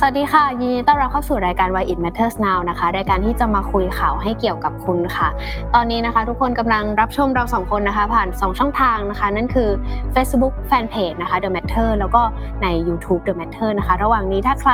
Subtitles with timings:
[0.00, 5.28] สวัสดีค่ะ ยินดีต้อนรับเข้าสู่รายการ Why It Matters Now นะคะรายการที่จะมาคุยข่าวให้เกี่ยวกับคุณค่ะ
[5.74, 9.70] ตอนนี้นะคะ ทุกคนกำลังรับชมเราสองคนนะคะ ผ่าน 2 ช่องทางนะคะ นั่นคือ
[10.14, 12.22] Facebook Fanpage นะคะ The Matter แล้วก็
[12.62, 14.72] ใน YouTube The Matter นะคะ ระหว่างนี้ถ้าใคร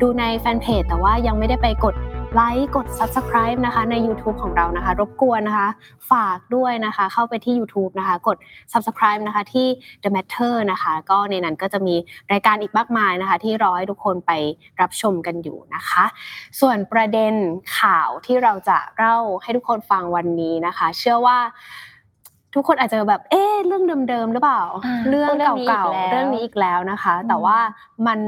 [0.00, 1.94] ดูในแฟนเพจแต่ว่ายังไม่ได้ไปกด
[2.36, 5.68] ไลค์กด Subscribe นะคะใน YouTube ของเรานะคะ รบกวนนะคะ
[6.10, 8.36] ฝากด้วยนะคะเข้าไปที่ YouTube นะคะกด
[8.72, 9.66] Subscribe นะคะที่
[10.02, 11.94] The Matter นะคะก็ในนั้นก็จะมี
[12.32, 14.32] รายการอีกมากมายนะคะ ที่รอให้ทุกคนไป
[14.80, 16.04] รับชมกันอยู่นะคะ
[16.60, 17.34] ส่วนประเด็น
[17.78, 21.38] ข่าวที่เราจะเล่าให้ทุกคนฟังวันนี้นะคะ เชื่อว่า
[22.54, 27.58] ทุกคนอาจจะแบบ เอ๊ะเรื่องเดิมๆหรือเปล่าอ่าเรื่องเรื่องนี้เก่าอีกแล้วๆเรื่องนี้อีกแล้วนะคะอืมแต่ว่า
[28.06, 28.18] มัน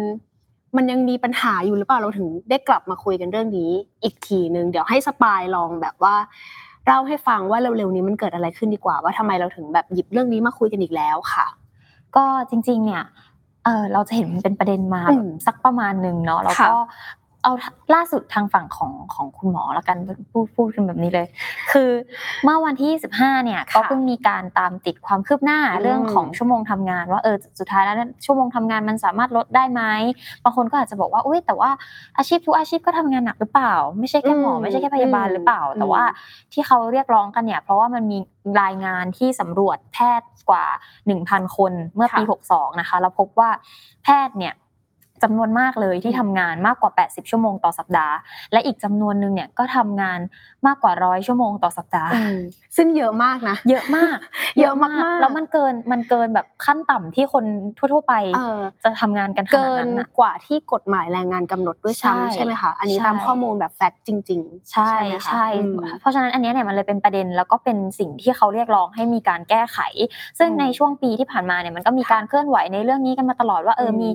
[0.76, 3.70] มันยังมีปัญหาอยู่หรือเปล่าเราถึงได้กลับมาคุยกันเรื่องนี้
[4.04, 6.14] อีกทีนึงเดี๋ยวให้สปายลองแบบว่า
[6.86, 11.46] เล่าให้ฟังว่าเร็วๆนี้มันเกิดอะไรขึ้นดีกว่า ว่าทำไมเราถึงแบบหยิบเรื่องนี้มาคุยกันอีกแล้วค่ะ
[12.16, 13.04] ก็จริงๆเนี่ย
[13.64, 17.16] เออเราจะเห็นมันเป็นประเด็นมาอืมสักประมาณหนึ่งเนาะแล้วก็ค่ะ
[17.46, 17.56] เอา
[17.94, 19.96] ล่าสุดทางฝั่งของของคุณหมอแล้วกัน
[20.32, 21.26] พูดพูดกันแบบนี้เลย
[21.72, 21.90] คือ
[22.44, 29.82] เมื่อวันที่ 25 เนี่ยค่ะก็เพิ่งมีการตามติดความคืบหน้าอืมเรื่องของชั่วโมงทำงาน ว่าเออสุดท้ายแล้วเนี่ยชั่วโมงทำงานมันสามารถลดได้ไหม
[30.44, 31.70] บางคนก็อาจจะบอกว่าอุ้ยแต่ว่า
[32.18, 36.04] อาชีพทุกอาชีพก็ทำงานหนักหรือเปล่า ไม่ใช่แค่หมออืมไม่ใช่แค่พยาบาลหรือเปล่าอืมแต่ว่า
[36.52, 38.18] ที่เขาเรียกร้องกันเนี่ย เพราะว่ามันมี
[38.62, 40.64] รายงานที่สำรวจแพทย์กว่า
[41.10, 43.50] 1,000 คนเมื่อปีค่ะ62 นะคะ แล้วพบว่า
[44.04, 44.54] แพทย์เนี่ย
[45.22, 48.14] จำนวนมากเลยที่ทำงานมากกว่า 80 ชั่วโมงต่อสัปดาห์
[48.52, 50.20] และอีกจำนวนหนึ่งเนี่ยก็ทำงาน
[50.66, 52.38] มากกว่าร้อยชั่วโมงต่อสัปดาห์อืม
[52.76, 54.16] ซึ่งเยอะมากนะ เยอะมาก
[54.60, 57.44] เยอะมากๆแล้วมันเกินมันเกินแบบขั้นต่ำที่คน
[57.78, 69.78] ทั่วๆไปเออจะทำงานกันขนาเกิดนนั้นน่ะกว่าที่กฎหมายแรงงานกำหนดด้วยใช่ซ้ำใช่ไหมคะอันนี้ใช่ตามข้อมูลแบบแฟกต์จริง ๆ ใช่ไหมคะใช่อืมเพราะฉะนั้นอันเนี้ยเนี่ยมันเลยเป็นประเด็นแล้วก็เป็นสิ่งที่เขาเรียกร้องให้มีการแก้ไข
[70.38, 74.10] ซึ่งอืมในช่วงปีที่ผ่านมาเนี่ยมันก็มีการเคลื่อนไหวในเรื่องนี้กันมาตลอดว่าเอออืมมี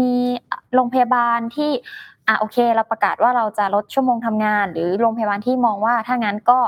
[0.00, 0.10] มี
[0.74, 1.70] โรงพยาบาลที่
[2.28, 6.58] อะโอเค เราประกาศว่าเราจะลดชั่วโมงทำงาน หรือโรงพยาบาลที่มองว่าถ้างั้นก็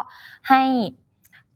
[0.48, 0.62] ให้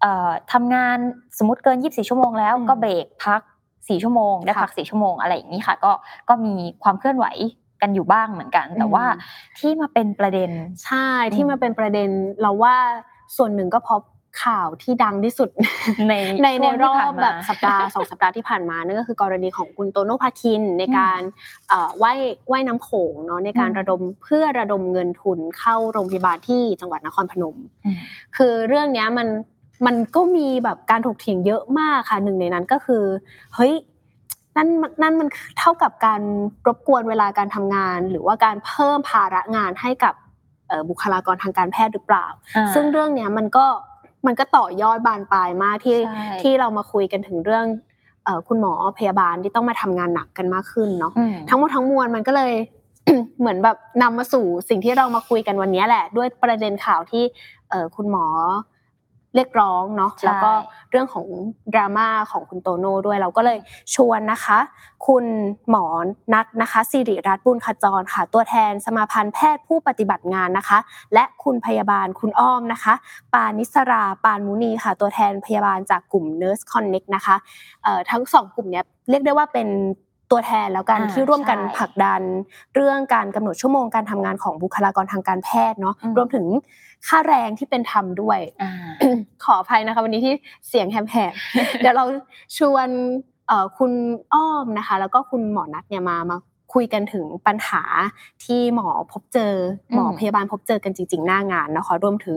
[0.00, 0.98] เอ่อทำงาน
[1.38, 3.40] สมมติเกิน 24 ชั่วโมงแล้วอืมก็เบรกพัก
[3.72, 5.92] 4 ชั่วโมงได้ค่ะพัก 4 ชั่วโมงอะไรอย่างนี้ค่ะ ก็
[6.28, 7.26] ก็มีความเคลื่อนไหว
[7.82, 9.04] กันอยู่บ้างเหมือนกัน แต่อืมว่า
[9.58, 10.50] ที่มาเป็นประเด็น
[10.84, 12.10] ใช่ที่อืมมาเป็นประเด็น
[12.42, 12.76] เราว่า
[13.36, 14.00] ส่วนหนึ่งก็เพราะ
[14.44, 15.50] ข่าวที่ดังที่สุด
[16.08, 21.20] ในในช่ในวงรที่อผ่าบนมาแบบสัปดาห์สองสัปดาห์ที่ผ่านมานั่นก็คือกรณีของคุณโตโน่พาคินในการ
[21.68, 22.18] เอ่อว่าย
[22.50, 27.96] ว่ายน้ำโขงเนาะในการอืมระดมเพื่อระดมเงินทุนเข้าโรงพยาบาลที่จังหวัดนครพนมอืม
[28.36, 29.28] คือเรื่องเนี้ยมัน
[29.86, 33.04] มันก็มีแบบการถกเถียงเยอะมากค่ะหนึ่งในนั้นก็คือ
[33.54, 33.74] เฮ้ย
[34.56, 35.28] นั่นมันนั่นมัน
[35.58, 36.20] เท่ากับการ
[36.66, 40.14] รบกวนเวลาการทำงาน หรือว่าการเพิ่มภาระงานให้กับ
[40.68, 43.66] เอ่อบุคลากรทางการแพทย์หรือเปล่าอ่าซึ่งเรื่องเนี้ยมันก็
[44.26, 47.66] มันก็ต่อยอดบานปลายมากที่ใช่ที่เรามาคุยกันถึงเรื่อง
[48.24, 52.52] เอ่อคุณหมอพยาบาลที่ต้องมาทำงานหนักกันมากขึ้นเนาะอืมทั้งหมดทั้งมวลมันก็เลย
[53.40, 57.24] เหมือนแบบนำมาสู่สิ่งที่เรามาคุยกันวันนี้แหละ ด้วยประเด็นข่าวที่
[57.70, 58.26] เอ่อคุณหมอ
[59.38, 60.52] เรียกร้องเนาะใช่แล้วก็
[60.90, 61.26] เรื่องของ
[61.74, 63.58] ดราม่าของคุณโตโน่ด้วยเราก็เลย
[63.94, 64.58] ชวนนะคะ
[65.06, 65.24] คุณ
[65.70, 65.86] หมอ
[66.32, 70.78] นัทนะคะสิริรัตน์บุญขจรค่ะ ตัวแทนสมาพันธ์แพทย์ผู้ปฏิบัติงานนะคะ
[71.14, 72.94] และคุณพยาบาลคุณอ้อมนะคะ
[73.34, 77.36] ปานิสราปานมุนีค่ะ ตัวแทนพยาบาลจากกลุ่ม Nurse Connect นะคะ
[77.82, 79.68] เอ่อทั้งสองกลุ่มเนี้ยเรียกได้ว่าเป็น
[80.30, 82.22] ตัวแทนแล้วกันอ่าที่ร่วมกันใช่ผลักดัน
[82.74, 86.46] เรื่องการกำหนดชั่วโมงการทำงานของบุคลากรทางการแพทย์เนาะอืมรวมถึง
[87.08, 88.72] ค่าแรงที่เป็นธรรมด้วยอ่า
[89.44, 90.34] ขออภัยนะคะ วันนี้ที่
[90.68, 92.04] เสียงแหบๆเดี๋ยวเรา
[92.58, 92.88] ชวน
[93.48, 93.92] เอ่อคุณ
[94.34, 96.36] อ้อมนะคะ แล้วก็คุณหมอนัทเนี่ยมามา
[96.74, 97.82] คุยกันถึงปัญหา
[98.44, 99.54] ที่หมอพบเจอ
[99.94, 102.36] หมออืมพยาบาลพบเจอกันจริง ๆ หน้างานนะคะรวมถึง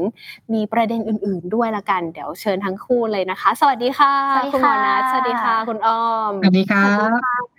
[0.53, 7.09] มีประเด็นอื่น ๆ ด้วยละกันเดี๋ยวเชิญทั้งคู่เลยนะคะ สวัสดีค่ะสวัสดีคุณหมอค่ะนัทสวัสดีค่ะ คุณอ้อมสวัสดีครับ
[7.47, 7.50] ส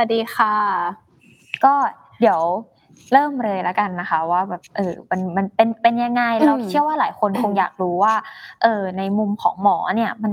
[0.00, 0.54] วัสดีค่ะ
[1.64, 1.72] ก็
[2.20, 2.40] เดี๋ยว
[3.12, 8.14] เริ่มเลยแล้วกันนะคะ ว่าแบบเออมันมันเป็นเป็นยังไงอืมเราเชื่อว่าหลายคนคงอยากรู้ว่า
[8.62, 10.32] เออในมุมของหมอเนี่ย มัน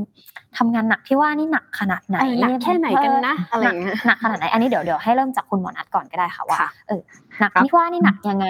[0.57, 7.01] ทำงานหนักที่ว่านี่หนักขนาดไหนเออหนักแค่ไหนกันนะอะไรอย่างเงี้ยหนักขนาดไหนอันนี้เดี๋ยวเดี๋ยวให้เริ่มจากคุณหมอนัทก่อนก็ได้ค่ะว่าค่ะเออ
[7.39, 8.47] หนักครับที่ว่านี่หนักยังไง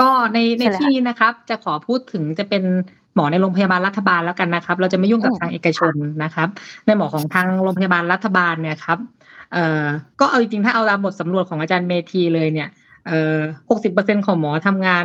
[0.00, 2.62] ก็ในในใช่เลยที่นี้นะครับ จะขอพูดถึงจะเป็น
[3.14, 6.48] หมอในโรงพยาบาลรัฐบาลแล้วกันนะครับ เราจะไม่ยุ่งกับอืมทางเอกชนนะครับ
[6.86, 8.98] ในหมอของทางโรงพยาบาลรัฐบาลเนี่ยครับ
[9.52, 9.86] เอ่อ
[10.20, 12.68] ก็เอาจริงๆถ้าเอาตามบทสำรวจของอาจารย์เมธีเลยเนี่ย
[13.06, 13.38] เอ่อ
[13.70, 15.04] หกสิบเปอร์เซ็นของหมอทำงาน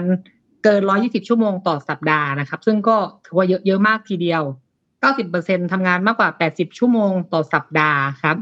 [0.63, 4.43] เกินร้อยี่สิบชั่วโมงต่อสัปดาห์นะครับ ซึ่งก็ถือว่าเยอะเยอะมากทีเดียว
[4.99, 8.35] เก้าสิบเปอร์เซ็นทำงานมากกว่าแปดสิบชั่วโมงต่อสัปดาห์ครับ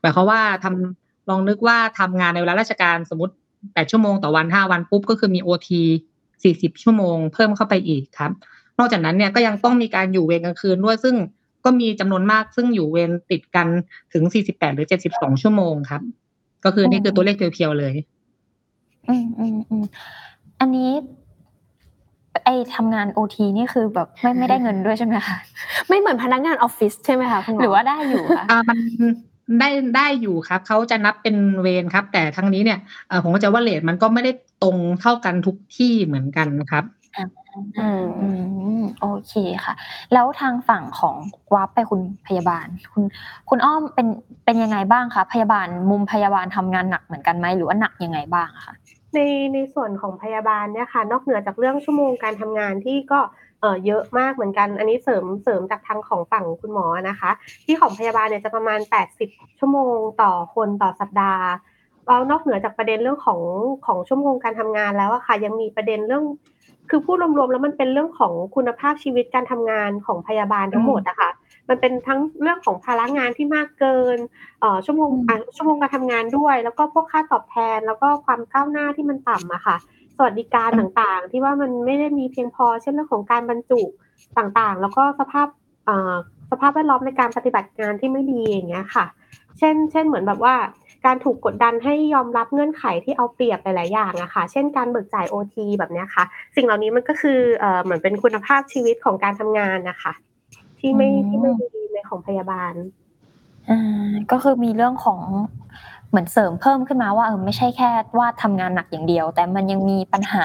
[0.00, 3.34] หมายความว่าทำลองนึกว่าทำงานในเวลาราชการสมมติ
[3.74, 5.82] แปดชั่วโมงต่อวันห้าวันปุ๊บก็คือมีโอที
[6.42, 8.32] สี่สิบชั่วโมงเพิ่มเข้าไปอีกครับ
[8.78, 11.14] นอกจากนั้นเนี่ยก็ยังต้องมีการอยู่เวรกลางคืนด้วยซึ่ง
[11.66, 13.66] ก็มีจำนวนมากซึ่งอยู่เวรติดกัน
[14.12, 16.02] ถึงสี่สิบแปดหรือเจ็ดสิบสองชั่วโมงครับ
[16.64, 17.94] ก็คือนี่คือตัวเลขเพียวๆเลย
[19.08, 19.84] อืมอืมอืม
[20.60, 20.90] อันนี้
[22.44, 25.36] ไอทำงานโอทีนี่คือแบบไม่ไม่ได้เงินด้วยใช่ไหมคะ
[25.88, 28.78] ไม่เหมือนพนักงานออฟฟิศใช่ไหมคะคุณหมอหรือว่าได้อยู่อ่ามัน
[29.60, 32.78] ได้ได้อยู่ครับเขาจะนับเป็นเวรครับ แต่ทั้งนี้เนี่ย
[33.22, 34.32] ผมก็จะว่าเลทมันก็ไม่ได้
[34.62, 36.84] ตรงเท่ากันทุกที่เหมือนกันครับ
[37.78, 38.28] อืมอื
[38.80, 39.74] มโอเคค่ะ
[40.12, 41.16] แล้วทางฝั่งของ
[41.54, 43.02] วับไปคุณพยาบาล คุณ
[43.48, 44.06] คุณอ้อมเป็น
[44.44, 48.74] เป็นยังไงบ้างคะพยาบาลมุมพยาบาลทำงานหนักเหมือนกันไหมหรือว่าหนักยังไงบ้างอะคะ
[49.14, 49.18] ใน
[49.54, 53.20] ในส่วนของพยาบาลเนี่ยค่ะ นอกเหนือจากเรื่องชั่วโมงการทำงานที่ก็
[53.60, 57.30] เออเยอะมากเหมือนกัน อันนี้เสริมเสริมจากทางของฝั่งคุณหมอนะคะ
[57.64, 58.80] ที่ของพยาบาลเนี่ยจะประมาณ
[59.20, 61.44] 80 ชั่วโมงต่อคนต่อสัปดาห์
[62.06, 63.40] แล้วนอกเหนือจากประเด็นเรื่องของ
[63.86, 66.24] ของชั่วโมงการทำงานแล้วอะค่ะ ยังมีประเด็นเรื่อง
[66.90, 71.30] คือพูดรวมๆแล้วมันเป็นเรื่องของคุณภาพชีวิตการทำงานของพยาบาลทั้งหมดอะค่ะ
[71.68, 74.18] มันเป็นทั้งเรื่องของภาระงานที่มากเกิน
[74.60, 75.10] เอ่อชั่วโมง
[75.56, 79.76] ชั่วโมงการทำงานด้วย แล้วก็พวกค่าตอบแทน แล้วก็ความก้าวหน้าที่มันต่ำอะค่ะ
[80.16, 83.80] สวัสดิการต่างๆ ที่ว่ามันไม่ได้มีเพียงพอ เช่นเรื่องของการบรรจุ
[84.38, 85.48] ต่างๆ แล้วก็สภาพ
[85.86, 86.14] เอ่อ
[86.50, 89.06] สภาพแวดล้อมในการปฏิบัติงานที่ไม่ดีอย่างเงี้ยค่ะ
[89.58, 90.54] เช่น เช่นเหมือนแบบว่า
[91.04, 96.24] การถูกกดดันให้ยอมรับเงื่อนไขที่เอาเปรียบหลายๆอย่างอะค่ะ เช่นการเบิกจ่าย OT แบบเนี้ยค่ะ
[96.56, 100.12] สิ่งเหล่านี้มันก็คือเอ่อเหมือนเป็นคุณภาพชีวิตของการทำงานนะคะ
[100.78, 102.74] ที่ไม่ที่ไม่ดีในของพยาบาล
[103.70, 105.20] อ่าก็คือมีเรื่องของ
[106.10, 110.44] เหมือนเสริมเพิ่มขึ้นมาว่าเออไม่ใช่แค่ว่าทำงานหนักอย่างเดียว แต่มันยังมีปัญหา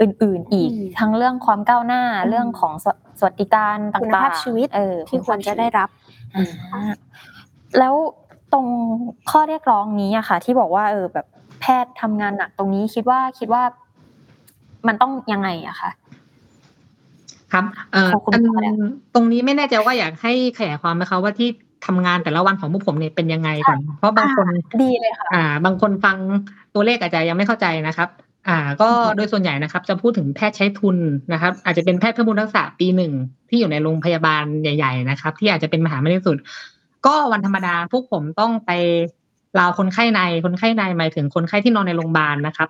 [0.00, 5.88] อื่น ๆ อีกอืมทั้งเรื่องความก้าวหน้าอืมเรื่องของสวสวัสดิการต่างๆคุณภาพชีวิตเออที่ควรจะได้รับ
[6.36, 6.92] อ่า
[7.78, 7.94] แล้ว
[8.52, 8.66] ตรง
[9.30, 11.26] ข้อเรียกร้องนี้อะค่ะ ที่บอกว่าเออแบบ
[11.60, 13.62] แพทย์ทำงานหนักตรงนี้คิดว่าคิดว่า
[14.86, 15.90] มันต้องยังไงอะคะ
[17.52, 18.72] ครับเอ่อขอบคุณอันค่ะ
[19.14, 21.48] ตรงนี้ไม่แน่ใจว่าอยากให้ขยายความไหมคะว่าที่
[21.86, 24.46] ทำงานแต่ละวันของพวกผมเนี่ยเป็นยังไงก่อนเพราะบางคน
[24.82, 26.16] ดีเลยค่ะอ่า บางคนฟัง
[26.74, 28.08] ตัวเลขอาจจะยังไม่เข้าใจนะครับ
[28.48, 30.96] อ่า ก็อืมโดยส่วนใหญ่นะครับ จะพูดถึงแพทย์ใช้ทุน
[31.32, 33.12] นะครับ อาจจะเป็นแพทย์เพิ่มพูนทักษะปีหนึ่ง
[33.48, 36.36] ที่อยู่ในโรงพยาบาลใหญ่ ๆ นะครับ ที่อาจจะเป็นมหาวิทยาลัยที่สุด
[37.06, 38.70] ก็วันธรรมดาพวกผมต้องไป
[39.58, 42.68] ราวคนไข้ในคนไข้ในหมายถึงคนไข้ที่นอนในโรงพยาบาลนะครับ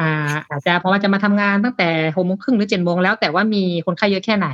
[0.00, 4.48] อ่าอาจจะเพราะว่าจะมาทำงานตั้งแต่หกโมงครึ่งหรือเจ็ดโมงแล้วแต่ว่ามีคนไข้เยอะแค่ไหน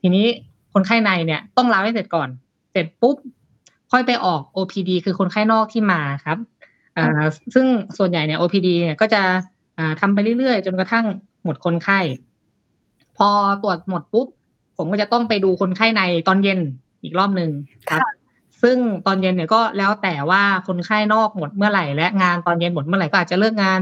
[0.00, 0.26] ทีนี้
[0.74, 2.28] คนไข้ในเนี่ยต้องลาให้เสร็จก่อน
[2.72, 3.16] เสร็จปุ๊บ
[3.90, 6.38] ค่อยไปออก OPD คือคนไข้นอกที่มาครับ
[6.96, 7.22] อ่า
[7.54, 7.66] ซึ่ง
[7.98, 9.22] ส่วนใหญ่เนี่ย OPD เนี่ยก็จะ
[9.78, 11.06] อ่าทำไปเรื่อยๆ จนกระทั่ง
[11.44, 12.00] หมดคนไข้
[13.18, 13.28] พอ
[13.62, 14.26] ตรวจหมดปุ๊บ
[14.76, 16.60] ผมก็จะต้องไปดูคนไข้ในตอนเย็น
[17.02, 17.50] อีกรอบหนึ่ง
[17.90, 18.00] ครับ
[18.62, 18.76] ซึ่ง
[19.06, 23.80] ตอนเย็นเนี่ยก็แล้วแต่ว่าคนไข้นอกหมดเมื่อไหร่และงานตอนเย็นหมดเมื่อไหร่ก็อาจจะเลิกงาน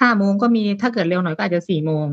[0.00, 2.06] ห้าโมงก็มีถ้าเกิดเร็วหน่อยก็อาจจะสี่โมง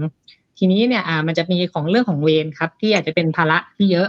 [0.58, 4.08] ทีนี้เนี่ยอ่ามันจะมีของเรื่องของเวรครับ ที่อาจจะเป็นภาระที่เยอะ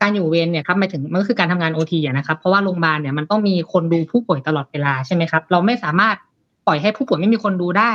[0.00, 6.16] การอยู่เวรเนี่ยครับหมายถึงมันก็คือการทำงานโอทีนะครับ เพราะว่าโรงพยาบาลเนี่ยมันต้องมีคนดูผู้ป่วยตลอดเวลาใช่ไหมครับ เราไม่สามารถ
[6.66, 7.92] ปล่อยให้ผู้ป่วยไม่มีคนดูได้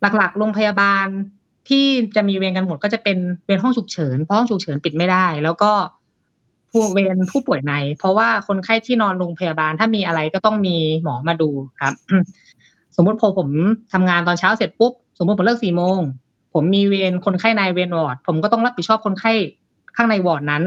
[0.00, 1.06] หลักๆ โรงพยาบาล
[1.68, 1.86] ที่
[2.16, 5.72] จะมีเวรกันหมดก็จะเป็นเวรห้องฉุกเฉินเพราะห้องฉุกเฉินปิดไม่ได้ แล้วก็
[6.76, 11.50] ผู้เวรผู้ป่วยใน เพราะว่าคนไข้ที่นอนโรงพยาบาลถ้ามีอะไรก็ต้องมีหมอมาดู
[11.80, 11.94] ครับ
[12.96, 13.48] สมมติพอผม
[13.92, 15.98] ทำงานตอนเช้าเสร็จปุ๊บสมมติผมเลิกสี่โมง
[16.54, 19.32] ผมมีเวรคนไข้ในเวรวอร์ดผมก็ต้องรับผิดชอบคนไข้
[19.96, 20.62] ข้างในวอร์ดนั้น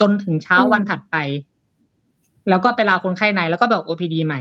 [0.00, 1.16] จนถึงเช้าวันถัดไป
[2.48, 4.40] แล้วก็ไปลาคนไข้ในแล้วก็แบบ OPD ใหม่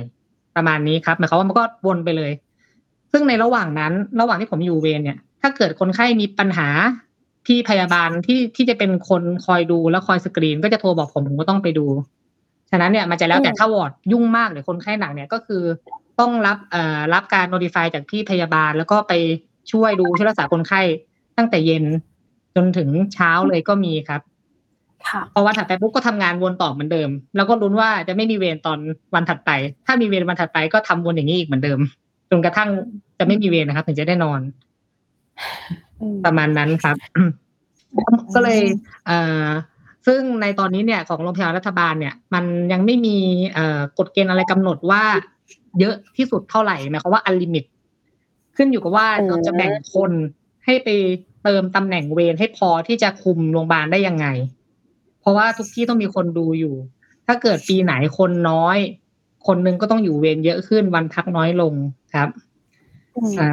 [0.55, 2.31] ประมาณนี้ครับหมายความว่ามันก็วนไปเลย
[3.11, 6.67] ซึ่งในระหว่างนั้น ระหว่างที่ผมอยู่เวรเนี่ย ถ้าเกิดคนไข้มีปัญหา
[7.47, 11.85] ที่พยาบาลที่ที่จะเป็นคนคอยดูแล้วคอยสกรีน ก็จะโทรบอกผมผมก็ต้องไปดู
[12.71, 15.63] ฉะนั้นเนี่ยมันจะแล้วแต่ถ้าวอร์ดยุ่งมากหรือคนไข้หนักเนี่ยก็คือ
[16.19, 19.13] ต้องรับเอ่อรับการ notify จากพี่พยาบาล แล้วก็ไป
[19.71, 20.81] ช่วยดูช่วยรักษาคนไข้
[21.37, 21.85] ตั้งแต่เย็น
[22.55, 24.21] จนถึงเช้าเลยก็มีครับ
[25.07, 28.79] ค่ะพอวันถัดไปปุ๊บก็ทำงานวนต่อเหมือนเดิม แล้วก็ลุ้นว่าจะไม่มีเวรตอน
[29.15, 29.51] วันถัดไป
[29.85, 31.79] ถ้ามีเวรวันถัดไปก็ทำวนอย่างนี้อีกเหมือนเดิม
[32.29, 32.69] จนกระทั่ง
[33.19, 34.41] จะไม่มีเวรนะครับ ถึงจะได้นอน
[36.25, 36.95] ประมาณนั้นครับ
[38.35, 38.61] ก็เลย
[39.07, 39.47] เอ่อ
[40.07, 43.17] ซึ่งในตอนนี้เนี่ยของโรงพยาบาลรัฐบาลเนี่ย มันยังไม่มี
[43.53, 45.03] เอ่อกฎเกณฑ์อะไรกำหนดว่า
[45.79, 47.65] เยอะที่สุดเท่าไหร่หมายความว่า unlimit
[48.55, 50.11] ขึ้นอยู่กับว่าอืมเราจะแบ่งคน
[50.65, 50.89] ให้ไป
[51.43, 54.27] เติมตำแหน่งเวรให้พอที่จะคุมโรงพยาบาลได้ยังไง
[55.21, 56.75] เพราะว่าทุกที่ต้องมีคนดูอยู่
[57.27, 58.77] ถ้าเกิดปีไหนคนน้อย
[59.47, 61.73] คนหนึงก็ต้องอยู่เวรเยอะขึ้นวันพักน้อยลง
[62.13, 62.29] ครับ
[63.39, 63.49] อ่า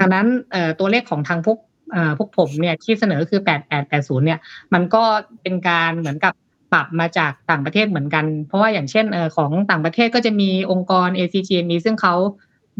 [0.00, 1.72] ดังนั้นเอ่อตัวเลขของทางพวกเอ่อ
[2.18, 4.38] พวกผมเนี่ยที่เสนอคือแปดแปดแปดศูนย์เนี่ย
[4.74, 5.02] มันก็
[5.42, 6.34] เป็นการเหมือนกับ
[6.72, 12.14] ปรับมาจากต่างประเทศเหมือนกัน เพราะว่าอย่างเช่นเอ่อของต่างประเทศก็จะมีองค์กร ACGME ซึ่งเขา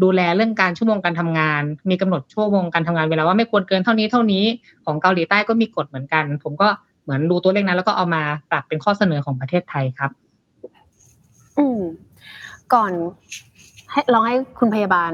[0.03, 4.43] ดูแลเรื่องการชั่วโมงการทำงาน มีกำหนดชั่วโมงการทำงานเวลาว่าไม่ควรเกินเท่านี้เท่านี้
[4.85, 6.67] ของเกาหลีใต้ก็มีกฎเหมือนกัน ผมก็
[7.03, 10.11] เหมือนดูตัวเลขนั้นแล้วก็เอามาปรับเป็นข้อเสนอของประเทศไทยครับ
[11.57, 11.81] อืม
[12.73, 12.91] ก่อน
[13.91, 15.11] ให้ลองให้คุณพยาบาล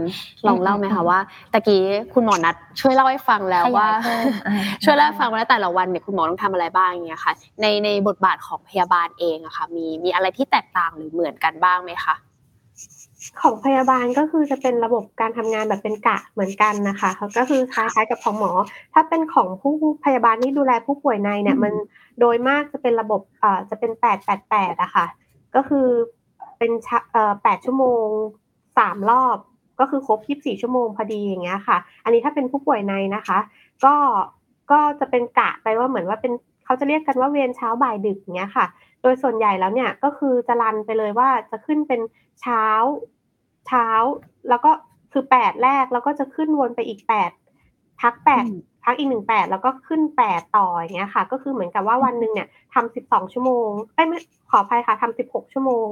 [0.48, 1.20] ลองเล่าไหมคะว่า
[1.54, 1.82] ตะกี้
[2.13, 12.16] คุณหมอนัดช่วยเล่าให้ฟังแล้วว่าขยายเพิ่มอ่าช่วยเล่าให้ฟังว่าแล้วแต่ละวันเนี่ยคุณหมอต้องทำอะไรบ้างอย่างเงี้ยค่ะ ในในบทบาทของพยาบาลเองอะค่ะ มีมีอะไรที่แตกต่างหรือเหมือนกันบ้างไหมคะ
[13.42, 18.51] ของพยาบาลก็คือจะเป็นระบบการทำงานแบบเป็นกะเหมือนกันนะคะก็คือคล้ายๆกับของหมอ
[18.94, 19.74] ถ้าเป็นของผู้
[20.06, 21.74] พยาบาลที่ดูแลผู้ป่วยในเนี่ยมัน
[22.20, 25.06] โดยมากจะเป็นระบบเอ่อจะเป็นแปดแปดแปดอะค่ะ
[25.56, 25.88] ก็คือ
[26.58, 28.08] เป็นชะเอ่อแปดชั่วโมง
[28.78, 29.38] สามรอบ
[29.80, 33.40] ก็คือครบยี่สิบสี่ชั่วโมงพอดีอย่างเงี้ยค่ะ อันนี้ถ้าเป็นผู้ป่วยในนะคะ
[33.86, 33.96] ก็
[34.72, 36.34] ก็จะเป็นกะไปว่าเหมือนว่าเป็น
[36.66, 38.66] เขาจะเรียกกันว่าเวรเช้าบ่ายดึกอย่างเงี้ยค่ะ
[39.01, 42.01] โดยส่วนใหญ่แล้วเนี่ยก็คือจะรันไปเลยว่าจะขึ้นเป็น
[42.42, 42.66] เช้า
[43.68, 43.88] เช้า
[44.50, 44.72] แล้วก็
[45.12, 47.32] คือแปดแรกแล้วก็จะขึ้นวนไปอีกแปด
[48.01, 54.18] พักแปดอืมพักอีกหนึ่งแปดแล้วก็ขึ้นแปดต่ออย่างเงี้ยค่ะ ก็คือเหมือนกับว่าวันหนึ่งเนี่ยทำสิบสองชั่วโมงเอ้ยไม่
[54.50, 55.88] ขออภัยค่ะทำสิบหกชั่วโมง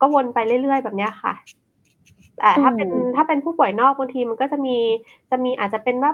[0.00, 1.32] ก็วนไปเรื่อยๆ แบบเนี้ยค่ะ
[2.38, 4.76] แต่ถ้าเป็นอืมถ้าเป็นผู้ป่วยนอกบางทีมันก็จะมี
[5.30, 6.12] จะมีอาจจะเป็นว่า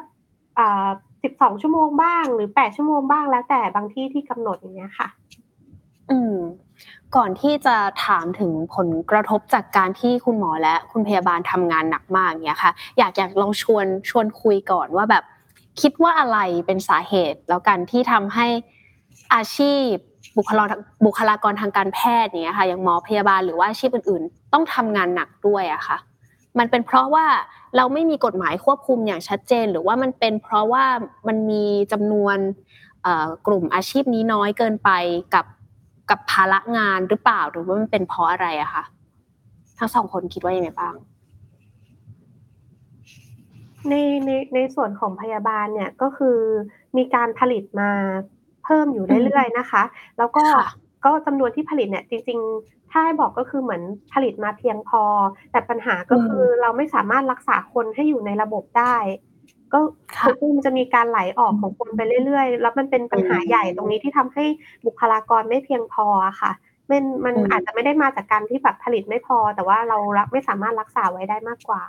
[0.58, 0.88] อ่า
[1.22, 5.08] สิบสองชั่วโมงบ้างหรือแปดชั่วโมงบ้างแล้วแต่บางที่ที่กำหนดอย่างเงี้ยค่ะ
[6.10, 6.36] อืม
[7.16, 15.24] ก่อนที่จะถามถึงผลกระทบจากการที่คุณหมอและคุณพยาบาลทำงานหนักมากเนี้ยค่ะ อยากอยากลองชวนชวนคุยก่อนว่าแบบ
[15.80, 18.46] คิดว่าอะไรเป็นสาเหตุ แล้วกันที่ทำให้
[19.34, 19.92] อาชีพ
[20.38, 20.74] บุคลากร
[21.06, 25.96] บุคลากรทางการแพทย์เนี้ยค่ะอย่างหมอพยาบาลหรือว่าอาชีพอื่น ๆ ต้องทำงานหนักด้วยอะค่ะ
[26.58, 27.26] มันเป็นเพราะว่า
[27.76, 30.84] เราไม่มีกฎหมายควบคุมอย่างชัดเจน หรือว่ามันเป็นเพราะว่า
[31.28, 32.38] มันมีจำนวน
[33.02, 34.90] เอ่อกลุ่มอาชีพนี้น้อยเกินไป
[35.34, 35.46] กับ
[36.10, 38.84] กับภาระงานหรือเปล่าหรือว่ามันเป็นเพราะอะไรอะคะ
[39.78, 40.94] ทั้งสองคนคิดว่ายังไงบ้าง
[43.88, 43.94] ใน
[44.26, 46.38] ในในส่วนของพยาบาลเนี่ยก็คือ
[46.96, 47.90] มีการผลิตมา
[48.64, 49.82] เพิ่มอยู่เรื่อยๆนะคะ
[50.18, 50.66] แล้วก็ค่ะ
[51.04, 55.02] ก็จำนวนที่ผลิตเนี่ยจริง ๆ ถ้าให้บอกก็คือเหมือนผลิตมาเพียงพอ
[55.52, 58.96] แต่ปัญหาก็คือเราไม่สามารถรักษาคนให้อยู่ในระบบได้
[59.72, 59.80] ก็
[60.16, 64.44] ค่ะคือมันจะมีการไหลออกของคนไปเรื่อยๆ แล้วมันเป็นปัญหาอืมใหญ่ตรงนี้ที่ทำให้
[64.86, 66.52] บุคลากรไม่เพียงพออะค่ะ
[66.90, 71.82] มันมันอืมอาจจะไม่ได้มาจากการที่แบบผลิตไม่พอ แต่ว่าเรารักไม่สามารถรักษาไว้ได้มากกว่า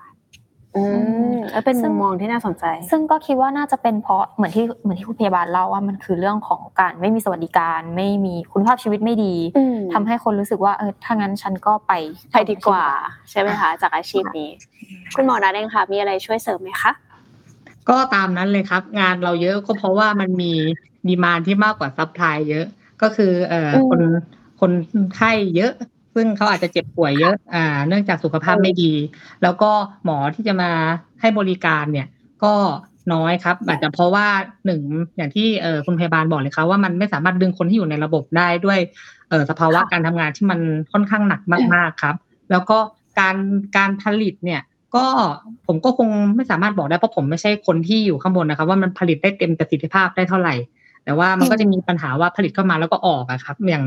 [0.77, 0.83] อื
[1.31, 11.91] มแล้วเป็นซึ่มุงมมองที่น่าสนใจ ซึ่งก็คิดว่าน่าจะเป็นเพราะเหมือนที่เหมือนที่คุณพยาบาลเล่าว่ามันคือเรื่องของการไม่มีสวัสดิการไม่มีคุณภาพชีวิตไม่ดีอืมทำให้คนรู้สึกว่าเออถ้างั้นฉันก็ไป
[12.31, 12.85] ไปดีกว่า
[13.29, 14.49] ใช่ไหมคะ จากอาชีพนี้
[15.15, 16.91] คุณหมอนัดเองค่ะ มีอะไรช่วยเสริมไหมคะ
[17.89, 20.53] ก็ตามนั้นเลยครับ งานเราเยอะก็เพราะว่ามันมี
[21.07, 22.65] demand ที่มากกว่า supply เยอะ
[23.01, 24.01] ก็คือเอ่ออมคน
[24.59, 24.71] คน
[25.15, 25.73] ไข้เยอะ
[26.15, 28.93] ซึ่งเขาอาจจะเจ็บป่วยเยอะอ่า เนื่องจากสุขภาพไม่ดี
[29.43, 29.71] แล้วก็
[30.05, 30.71] หมอที่จะมา
[31.21, 32.07] ให้บริการเนี่ย
[32.43, 32.53] ก็
[33.13, 34.27] น้อยครับอาจจะเพราะว่า
[34.65, 34.81] หนึ่ง
[35.17, 38.79] อย่างที่เออคุณพยาบาลบอกเลยครับว่ามันไม่สามารถดึงคนที่อยู่ในระบบได้ด้วย
[39.29, 40.59] เออสภาวะการทำงานที่มัน
[40.91, 41.41] ค่อนข้างหนัก
[41.73, 42.15] มากๆครับ
[42.51, 42.77] แล้วก็
[43.19, 43.35] การ
[43.77, 44.61] การผลิตเนี่ย
[44.95, 45.05] ก็
[45.67, 50.55] ผมก็คงไม่สามารถบอกได้เพราะผมไม่ใช่คนที่อยู่ข้างบนนะครับ ว่ามันผลิตได้เต็มประสิทธิภาพได้เท่าไหร่
[51.05, 53.85] แต่ว่ามันก็จะมีปัญหาว่าผลิตเข้ามาแล้วก็ออกอะครับ อย่าง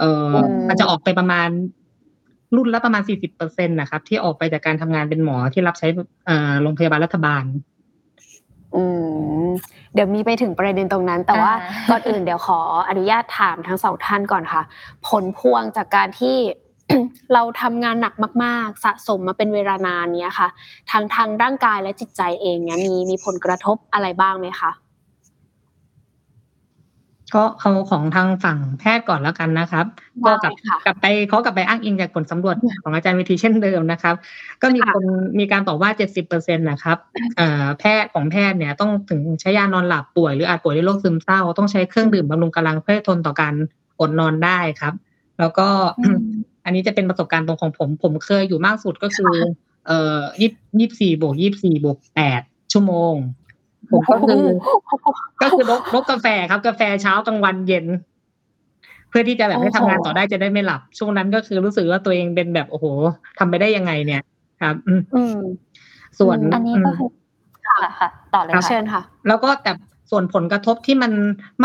[0.00, 1.48] เอออืมมันจะออกไปประมาณ
[2.56, 5.88] รุ่นละประมาณสี่สิบเปอร์เซ็นตนะครับ ที่ออกไปจากการทำงานเป็นหมอที่รับใช้
[6.26, 7.44] เอ่อโรงพยาบาลรัฐบาล
[8.76, 8.82] อื
[9.46, 9.48] ม
[9.94, 14.62] เดี๋ยวมีไปถึงประเด็นตรงนั้น แต่ว่าอ่าก่อนอื่นเดี๋ยวขออนุญาตถามทั้งสองท่านก่อนค่ะ
[15.08, 16.36] ผลพวงจากการที่
[17.32, 20.48] เราทำงานหนักมาก ๆ สะสมมาเป็นเวลานานเนี้ยค่ะ
[20.92, 24.70] ทั้งทางร่างกายและจิตใจเองเนี้ยมีมีผลกระทบอะไรบ้างไหมคะ
[27.34, 29.86] ก็เอาของทางฝั่งแพทย์ก่อนแล้วกันนะครับ
[30.26, 34.14] ก็ได้กลับค่ะกลับไปเขากลับไปอ้างอิงจากผลสำรวจของอาจารย์วิธีเช่นเดิมนะครับ
[34.62, 35.04] ก็มีค่ะคน
[35.38, 36.96] มีการบอกว่าเจ็ดสิบเปอร์เซ็นตนะครับ
[37.36, 43.54] เอ่อแพทย์ของแพทย์เนี่ยต้องถึงใช้ยานอนหลับป่วยหรืออาจป่วยด้วยโรคซึมเศร้า ต้องใช้เครื่องดื่มบำรุงกำลังเพื่อให้ทนต่อการ
[44.00, 44.94] อดนอนได้ครับ
[45.38, 45.68] แล้วก็
[46.00, 46.18] อืม
[46.64, 49.32] อันนี้จะเป็นประสบการณ์ตรงของผม ผมเคยอยู่มากสุดก็คือ
[49.86, 53.14] เอ่อยี่ยี่สี่บวกยี่สี่บวกแปดชั่วโมง
[53.90, 54.44] ผมก็คือ
[55.42, 57.86] ก็คือลดลดกาแฟครับ กาแฟเช้ากลางวันเย็น
[59.08, 62.86] เพื่อที่จะแบบให้ทำงานต่อได้จะได้ไม่หลับ ช่วงนั้นก็คือรู้สึกว่าตัวเองเป็นแบบโอ้โห
[63.38, 64.22] ทำไปได้ยังไงเนี่ย
[64.62, 65.36] ครับอืมอืม
[66.18, 67.10] ส่วนอันนี้ก็คือ
[67.68, 69.72] ค่ะค่ะ ต่อเลยขอค่ะเชิญค่ะ แล้วก็แต่
[70.10, 71.12] ส่วนผลกระทบที่มัน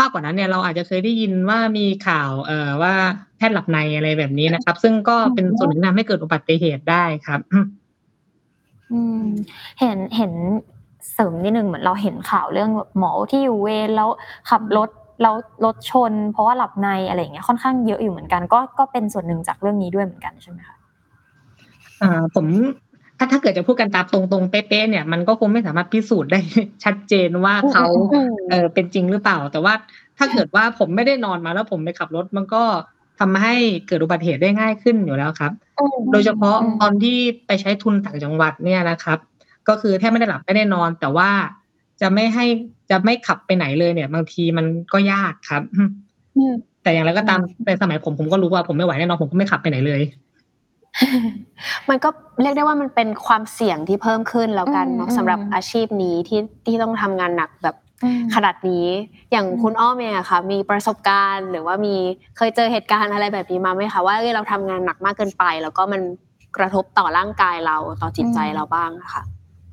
[0.00, 2.94] มากกว่านั้นเนี่ย เราอาจจะเคยได้ยินว่ามีข่าว เอ่อว่า
[3.36, 9.24] แพทย์หลับในอะไรแบบนี้นะครับ ซึ่งก็เป็นส่วนหนึ่งที่ทำให้เกิดอุบัติเหตุได้ครับ อืม
[9.80, 10.32] เห็นเห็น
[11.12, 14.08] เสริมนิดนึงเหมือนเราเห็นข่าวเรื่องหมอที่อยู่เวรแล้ว
[14.50, 14.88] ขับรถ
[15.22, 20.76] แล้วรถชน เพราะว่าหลับในอะไรอย่างเงี้ยค่อนข้างเยอะอยู่เหมือนกัน ก็ก็เป็นส่วนหนึ่งจากเรื่องนี้ด้วยเหมือนกันใช่ไหมคะ
[22.02, 22.46] อ่าผม
[23.18, 26.40] ถ้าถ้าเกิดจะพูดกันตามตรงๆเป๊ะๆเนี่ยมันก็คงไม่สามารถพิสูจน์ได้
[26.84, 29.74] ชัดเจนว่าเขาอืมเออเป็นจริงหรือเปล่า แต่ว่า
[30.18, 32.62] ถ้าเกิดว่าผมไม่ได้นอนมาแล้วผมไปขับรถมันก็
[33.20, 33.54] ทำให้
[33.86, 35.52] เกิดอุบัติเหตุได้ง่ายขึ้นอยู่แล้วครับ
[36.12, 37.16] โดยเฉพาะอืมตอนที่
[37.46, 39.18] ไปใช้ทุนต่างจังหวัดเนี่ยนะครับ
[39.70, 41.30] ก็คือแทบไม่ได้หลับไม่ได้นอน แต่ว่า
[42.00, 42.46] จะไม่ให้
[42.90, 45.62] จะไม่ขับไปไหนเลยเนี่ย บางทีมันก็ยากครับ
[46.36, 50.00] อืมแต่อย่างไรก็ตามในสมัยผมผมก็รู้ว่าผมไม่ไหวแน่นอนผมก็ไม่ขับไปไหนเลย
[51.90, 52.08] มันก็
[52.42, 58.86] เรียกได้ว่ามันเป็นความเสี่ยงที่เพิ่มขึ้นแล้วกันเนาะอืมสำหรับอาชีพนี้ที่ที่ต้องทำงานหนักแบบอืมขนาดนี้
[59.30, 61.94] อย่างอืมคุณอ้อมเองอะค่ะ มีประสบการณ์ หรือว่ามี
[62.36, 66.00] เคยเจอเหตุการณ์อะไรแบบนี้มาไหมคะว่าเอ้ยเราทำงานหนักมากเกินไป แล้วก็มัน
[66.56, 69.22] กระทบต่อร่างกายเราต่อจิตใจเราบ้างอะค่ะ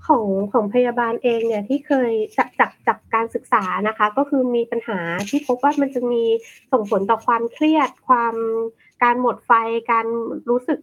[0.07, 4.99] ของของพยาบาลเองเนี่ยที่เคยจากจากจากการศึกษานะคะ ก็คือมีปัญหา
[5.29, 6.23] ที่พบว่ามันจะมี
[6.71, 8.35] ส่งผลต่อความเครียด ความ
[9.03, 9.51] การหมดไฟ
[9.91, 10.05] การ
[10.49, 10.79] รู้สึก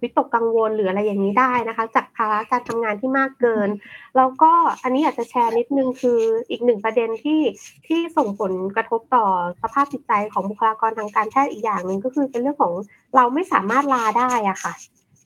[0.00, 3.68] วิตกกังวลหรืออะไรอย่างนี้ได้นะคะ จากภาระการทำงานที่มากเกิน
[4.16, 6.20] แล้วก็อันนี้อยากจะแชร์นิดนึงคือ
[6.50, 7.40] อีกหนึ่งประเด็นที่
[7.86, 9.26] ที่ส่งผลกระทบต่อ
[9.62, 12.72] สภาพจิตใจของบุคลากรทางการแพทย์อีกอย่างหนึ่งก็คือเป็นเรื่องของ
[13.16, 14.72] เราไม่สามารถลาได้อะค่ะ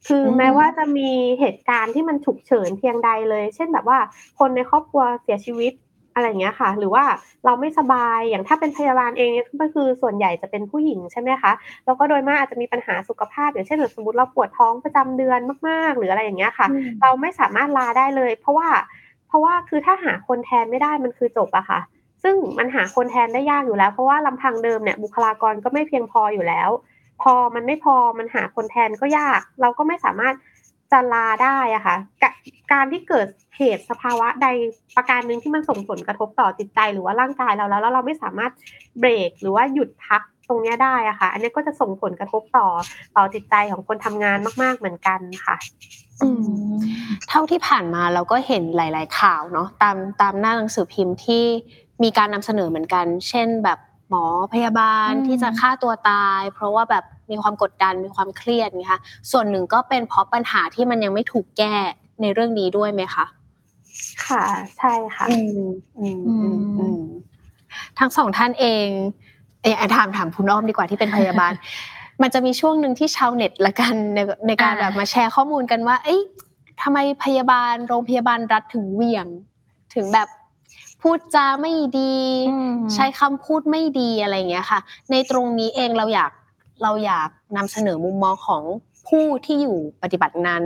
[0.08, 3.98] คืออมแม้ว่าจะมีเหตุการณ์ที่มันฉุกเฉินเพียงใดเลย เช่นแบบว่า
[4.38, 5.72] คนในครอบครัวเสียชีวิต
[6.14, 7.04] อะไรอย่างเงี้ยค่ะ หรือว่า
[7.44, 11.52] เราไม่สบายอย่างถ้าเป็นพยาบาลเองเนี่ยก็คือส่วนใหญ่จะเป็นผู้หญิงใช่ไหมคะ
[11.84, 16.66] แล้วก็โดยมากอาจจะมีปัญหาสุขภาพ อย่างเช่นสมมติเราปวดท้องประจำเดือนมาก ๆ หรืออะไรอย่างเงี้ยค่ะ
[17.02, 18.68] เราไม่สามารถลาได้เลย เพราะว่า
[19.28, 21.80] เพราะว่าคือถ้าหาคนแทนไม่ได้มันคือจบอะค่ะ
[22.22, 26.70] ซึ่งมันหาคนแทนได้ยากอยู่แล้ว เพราะว่าลำพังเดิมเนี่ยบุคลากรก็ไม่เพียงพออยู่แล้ว
[27.22, 30.34] พอมันไม่พอมันหาคนแทนก็ยาก เราก็ไม่สามารถ
[30.92, 32.30] จะลาได้อะค่ะกะ
[32.72, 34.48] การที่เกิดเหตุสภาวะใด
[34.96, 38.52] ประการหนึ่งที่มันส่งผลกระทบต่อจิตใจหรือว่าร่างกายเราแล้วแล้วเราไม่สามารถ
[38.98, 42.66] เบรกหรือว่าหยุดพักตรงนี้ได้อะค่ะ อันนี้ก็จะส่งผลกระทบต่อ
[43.16, 45.56] ต่อจิตใจของคนทำงานมาก ๆเหมือนกันค่ะ
[46.22, 46.28] อื
[46.72, 46.74] ม
[47.28, 51.44] เท่าที่ผ่านมาเราก็เห็นหลาย ๆ ข่าวเนาะตามตามหน้าหนังสือพิมพ์ที่
[52.02, 53.78] มีการนำเสนอเหมือนกัน เช่นแบบ
[54.10, 61.74] หมอพยาบาลอืมที่จะฆ่าตัวตาย เพราะว่าแบบมีความกดดันมีความเครียดนะคะส่วนหนึ่งก็เป็นเพราะปัญหาที่มันยังไม่ถูกแก้
[62.20, 63.26] ในเรื่องนี้ด้วยไหมคะ
[64.26, 64.44] ค่ะ
[64.78, 65.68] ใช่ค่ะอืม
[65.98, 67.00] อืมอืมอืม
[67.98, 68.88] ทั้งสองท่านเอง
[69.62, 71.52] เอยถามถามคุณอ้อมดีกว่าที่เป็นพยาบาล
[72.22, 76.20] มันจะมีช่วงหนึ่งที่ชาวเน็ตละกันในในการอ่าแบบมาแชร์ข้อมูลกันว่า เอ้ย
[76.82, 79.26] ทำไมพยาบาลโรงพยาบาลรัฐถึงเหวี่ยง
[79.94, 80.28] ถึงแบบ
[81.02, 82.14] พูดจาไม่ดี
[82.50, 86.30] อืมใช้คำพูดไม่ดีอะไรอย่างเงี้ยค่ะ ในตรงนี้เองเราอยาก
[86.82, 88.62] เราอยากนำเสนอมุมมองของ
[89.08, 90.60] ผู้ที่อยู่ปฏิบัติงาน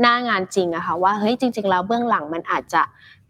[0.00, 2.82] หน้างานจริงอะค่ะว่าเฮ้ยจริง ๆ แล้วเบื้องหลังมันอาจจะ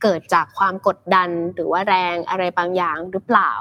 [0.03, 3.53] เกิดจากความกดดันหรือว่าแรงอะไรบางอย่างหรือเปล่า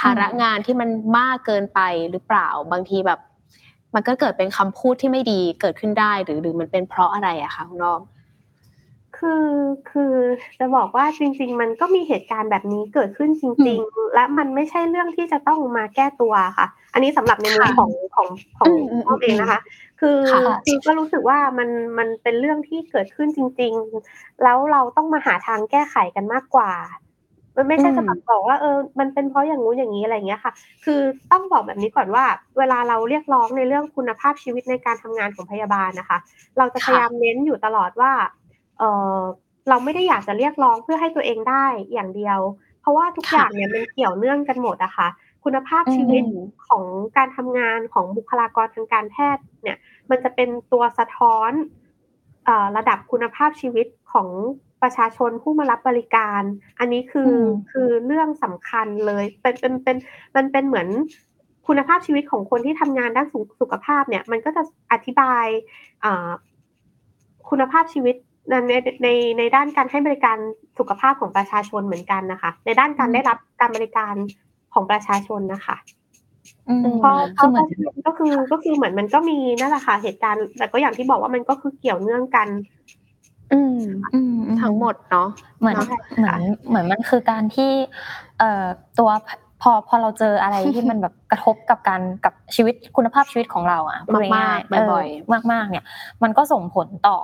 [0.00, 0.88] ภาระงานที่มัน
[1.18, 3.20] มากเกินไปหรือเปล่าบางทีแบบ
[3.94, 8.00] มันก็เกิดเป็นคำพูดที่ไม่ดีเกิดขึ้นได้หรือหรือมันเป็นเพราะอะไรอะคะคุณน้อง
[9.18, 9.46] คือ
[9.90, 10.14] คือ
[10.58, 19.60] จะบอกว่าจริง ๆ มันก็มีเหตุการณ์แบบนี้เกิดขึ้นจริง ๆ และมันไม่ใช่เรื่องที่จะต้องมาแก้ตัวค่ะ อันนี้สำหรับในมุมค่ะของของของอืมอืมพ่อเองนะคะ
[20.00, 23.72] คือค่ะคือก็รู้สึกว่ามันมันเป็นเรื่องที่เกิดขึ้นจริง
[24.08, 26.72] ๆ แล้วเราต้องมาหาทางแก้ไขกันมากกว่า
[27.56, 30.52] มันไม่ใช่จะแบบบอกว่าเออ มันเป็นเพราะอย่างงู้นอย่างนี้อะไรอย่างเงี้ยค่ะ
[30.84, 31.00] คือ
[31.32, 32.24] ต้องบอกแบบนี้ก่อนว่า
[32.58, 36.18] เวลาเราเรียกร้องในเรื่องคุณภาพชีวิตในการทำงานของพยาบาลนะคะ
[36.58, 38.12] เราจะพค่ะยายามเน้นอยู่ตลอดว่า
[38.78, 38.82] เอ
[39.18, 39.20] อ
[39.68, 42.38] เราไม่ได้อยากจะเรียกร้องเพื่อให้ตัวเองได้อย่างเดียว
[42.80, 45.08] เพราะว่าทุกอย่างเนี่ยมันเกี่ยวเนื่องกันหมดอะค่ะ
[45.44, 46.84] คุณภาพชีวิตอืมของ
[47.16, 49.78] การทำงานของบุคลากรทางการแพทย์เนี่ย
[50.10, 51.52] มันจะเป็นตัวสะท้อน
[52.44, 54.28] เอ่อระดับคุณภาพชีวิตของ
[54.82, 56.42] ประชาชนผู้มารับบริการ
[56.78, 59.96] อันนี้คืออมคือเรื่องสำคัญเลย เป็นเป็นเป็น
[60.36, 60.88] มันเป็นเหมือน
[61.66, 65.46] คุณภาพชีวิตของคนที่ทำงานด้านสุสุขภาพเนี่ย มันก็จะอธิบาย
[66.04, 66.30] อ่า
[67.50, 68.16] คุณภาพชีวิต
[68.48, 70.36] ในในในในด้านการให้บริการ
[70.78, 74.14] สุขภาพของประชาชนเหมือนกันนะคะ ในด้านการได้รับการบริการ
[74.74, 75.76] ของประชาชนนะคะ
[76.68, 77.68] อืมเพราะเพคือราะเหมือน
[78.06, 82.48] ก็คือก็คือเหมือนมันก็มีนั่นแหละค่ะเหตุการณ์ แต่ก็อย่างที่บอกว่ามันก็คือเกี่ยวเนื่องกัน
[83.52, 83.78] อืม
[84.14, 85.28] อืมทั้งหมดเนาะ
[85.58, 85.86] เหมือนเนาะ
[86.18, 87.72] เหมือนเหมือนมันคือการที่
[88.38, 88.64] เอ่อ
[88.98, 89.10] ตัว
[89.62, 95.84] พอพอเราเจออะไรที่มันแบบกระทบกับการกับชีวิตคุณภาพชีวิตของเราอะพูดง่ายมากๆบ่อยๆมากมาก ๆ เนี่ย
[96.22, 97.16] มันก็ส่งผลต่อ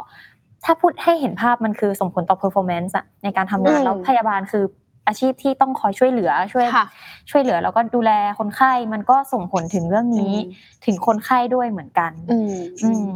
[0.64, 4.64] ถ้าพูดให้เห็นภาพมันคือส่งผลต่อ performance อะในการทำงานอืมแล้วพยาบาลคือ
[5.06, 6.86] อาชีพที่ต้องคอยช่วยเหลือช่วยค่ะ
[7.30, 13.08] ช่วยเหลือแล้วก็ดูแลคนไข้มันก็ส่งผลถึงเรื่องนี้อืมถึงคนไข้ด้วยเหมือนกันอืมอืม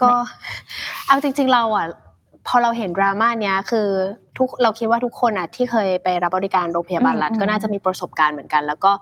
[0.00, 0.12] ก็
[1.06, 1.86] เอาจริง ๆ เราอะ
[2.46, 3.88] พอเราเห็นดราม่าเนี้ยคือ
[4.38, 8.92] ทุกเราคิดว่าทุกคนอะที่เคยไปรับบริการโรงพยาบาลรัฐอืมก็น่าจะมีประสบการณ์เหมือนกัน แล้วก็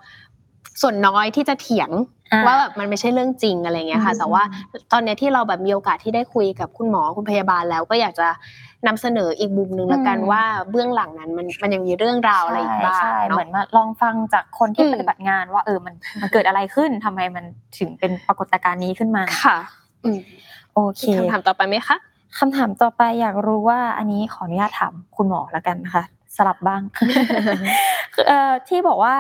[0.81, 1.90] ส่วนน้อยที่จะเถียง
[2.33, 4.42] อ่ว่าแบบมันไม่ใช่เรื่องจริงอะไรเงี้ยค่ะอืมแต่ว่า
[4.92, 8.28] ตอนเนี้ยที่เราแบบมีโอกาสที่ได้คุยกับคุณหมอคุณพยาบาลแล้วก็อยากจะ
[8.87, 17.44] นำเสนออีกมุมหนึ่งละกันว่าเบื้องหลังนั้นมันมันยังมีเรื่องราวอะไรอีกบ้างใช่เนาะเหมือนมาลองฟังจากคนที่อืมปฏิบัติงานว่าเออมันมันเกิดอะไรขึ้นทำไมมัน
[17.78, 19.59] ถึงเป็นปรากฏการณ์นี้ขึ้นมาค่ะ
[20.04, 20.20] อืม
[20.74, 21.96] โอเคมีคำถามต่อไปไหมคะ
[22.38, 26.04] คำถามต่อไปอยากรู้ว่าอันนี้ขออนุญาตถามคุณหมอแล้วกันนะคะ
[26.37, 26.83] สลับบ้าง
[28.14, 29.14] คือเอ่อที่บอกว่า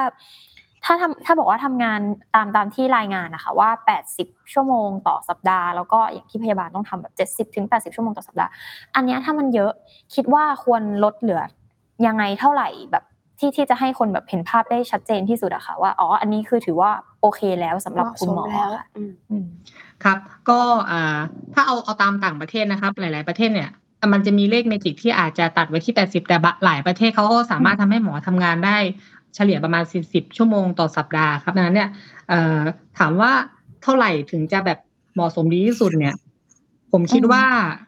[0.90, 2.00] ถ้าทำถ้าบอกว่าทำงาน
[2.34, 3.70] ตามตามที่รายงานนะคะว่า
[4.10, 7.14] 80 ชั่วโมงต่อสัปดาห์ แล้วก็อย่างที่พยาบาลต้องทำแบบ
[7.48, 8.50] 70ถึง80 ชั่วโมงต่อสัปดาห์
[8.94, 9.72] อันเนี้ยถ้ามันเยอะ
[10.14, 11.42] คิดว่าควรลดเหลือ
[12.06, 13.04] ยังไงเท่าไหร่แบบ
[13.38, 19.44] ที่ที่จะให้คนแบบเห็นภาพได้ชัดเจนที่สุดอะค่ะว่าอ๋ออันนี้คือถือว่าโอเคแล้วสำหรับคุณหมอเหมาะสมแล้วค่ะอืมอืม
[20.04, 21.18] ครับก็อ่า
[21.54, 23.70] ถ้าเอาเอาตามต่างประเทศนะครับ หลาย ๆประเทศเนี่ย
[24.12, 28.76] มันจะมีเลขเมจิกที่อาจจะตัดไว้ที่ 80 แต่บะหลายประเทศเขาก็สามารถทำให้หมอทำงานได้
[29.34, 31.90] เฉลี่ยประมาณ 40 ชั่วโมงต่อสัปดาห์ครับดังนั้นเนี่ย
[32.28, 32.60] เอ่อ
[32.98, 33.32] ถามว่า
[33.82, 34.78] เท่าไหร่ถึงจะแบบ
[35.14, 36.14] เหมาะสมดีที่สุดเนี่ย
[36.92, 37.44] ผมคิดอืมว่า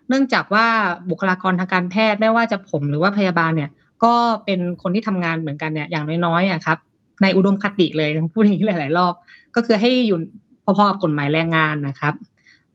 [0.09, 0.67] เนื่องจากว่า
[1.11, 3.71] บุคลากรทางการแพทย์ไม่ว่าจะผมหรือว่าพยาบาลเนี่ย
[4.05, 6.79] ก็เป็นคนที่ทำงานเหมือนกันเนี่ยอย่างน้อยๆอะครับ
[7.23, 9.15] ในอุดมคติเลยพูดอย่างนี้หลาย ๆ รอบ
[9.55, 10.19] ก็คือให้อยู่
[10.65, 12.15] พอๆกับกฎหมายแรงงานนะครับ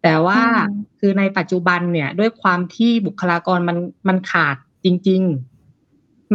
[0.04, 5.55] แต่ว่าอืมคือในปัจจุบันเนี่ยด้วยความที่บุคลากรมันมันขาดจริง ๆ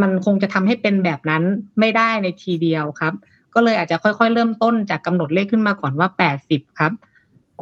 [0.02, 1.42] มันคงจะทำให้เป็นแบบนั้น
[1.80, 3.12] ไม่ได้ในทีเดียวครับ
[3.54, 6.92] ก็เลยอาจจะค่อยๆ เริ่มต้นจากกำหนดเลขขึ้นมาก่อนว่าแปดสิบครับ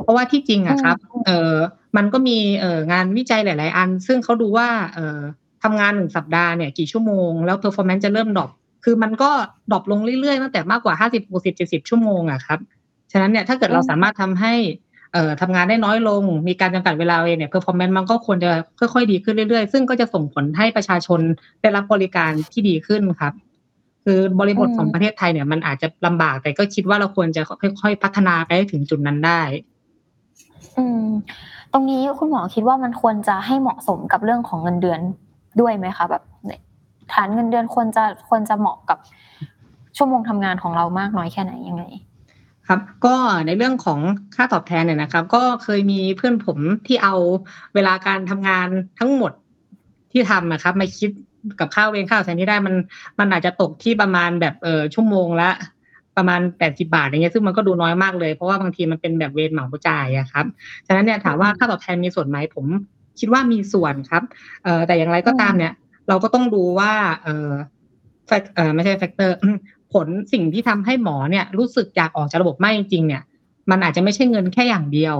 [0.02, 1.54] เพราะว่าที่จริงอะครับ เออ
[1.96, 5.18] มันก็มีเอองานวิจัยหลาย ๆ อัน ซึ่งเขาดูว่า เออ
[5.62, 8.50] ทำงานหนึ่งสัปดาห์เนี่ยกี่ชั่วโมงแล้ว performance จะเริ่มดรอป
[8.84, 9.30] คือมันก็
[9.70, 12.58] ดรอปลงเรื่อยๆตั้งแต่มากกว่าห้าสิบหกสิบเจ็ดสิบชั่วโมงอะครับ
[13.12, 14.54] ฉะนั้นเนี่ยถ้าเกิดเราสามารถทำให้
[15.12, 21.20] เอ่อทำงานได้น้อยลง มีการจำกัดเวลาเองเนี่ย performance มันก็ควรจะค่อยๆดีขึ้นเรื่อยๆ ซึ่งก็จะส่งผลให้ประชาชน
[21.60, 23.32] ได้รับบริการที่ดีขึ้นครับ
[24.04, 27.42] คือบริบทของประเทศไทยเนี่ยมันอาจจะลำบากแต่ก็คิดว่าเราควรจะ
[27.80, 29.40] ค่อยๆพัฒนาไปถึงจุดนั้นได้
[30.76, 31.04] อืม
[31.72, 35.00] ตรงนี้คุณหมอคิดว่ามันควรจะให้เหมาะสมกับเรื่องของเงินเดือน
[35.60, 36.22] ด้วยไหมคะแบบ
[37.12, 38.98] ฐานเงินเดือนควรจะควรจะเหมาะกับ
[39.96, 41.84] ชั่วโมงทำงานของเรามากน้อยแค่ไหนยังไง
[42.68, 44.00] ครับก็ในเรื่องของ
[44.36, 47.14] ค่าตอบแทนเนี่ยนะครับ ก็เคยมีเพื่อนผมที่เอา
[47.74, 49.32] เวลาการทำงานทั้งหมด
[50.12, 51.10] ที่ทำนะครับมาคิด
[51.60, 52.74] กับค่าเวรค่าตอบแทนที่ได้มัน
[53.18, 55.50] มันอาจจะตกที่ประมาณแบบเออชั่วโมงละ
[56.16, 60.46] ประมาณแปดสิบาทอย่างเงี้ยซึ่งมันก็ดูน้อยมากเลยเพราะว่าบางทีมันเป็นแบบเวรเหมาจ่ายอะครับ
[60.86, 62.66] ฉะนั้นเนี่ยถามว่าค่าตอบแทนมีส่วนไหมผม
[63.20, 64.22] คิดว่ามีส่วนครับ
[64.64, 65.72] เออแต่อย่างไรก็ตามเนี่ย
[66.08, 66.92] เราก็ต้องดูว่า
[67.24, 67.50] เออ
[68.26, 69.36] แฟกเออไม่ใช่แฟกเตอร์
[69.92, 73.22] ผลสิ่งที่ทำให้หมอเนี่ย รู้สึกอยากออกจากระบบไม่จริงๆเนี่ย
[73.70, 75.16] มันอาจจะไม่ใช่เงินแค่อย่างเดียว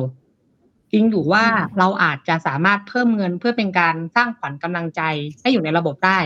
[0.92, 5.00] จริงอยู่ว่าอืมเราอาจจะสามารถเพิ่มเงินเพื่อเป็นการสร้างขวัญกำลังใจ
[5.40, 6.18] ให้อยู่ในระบบได้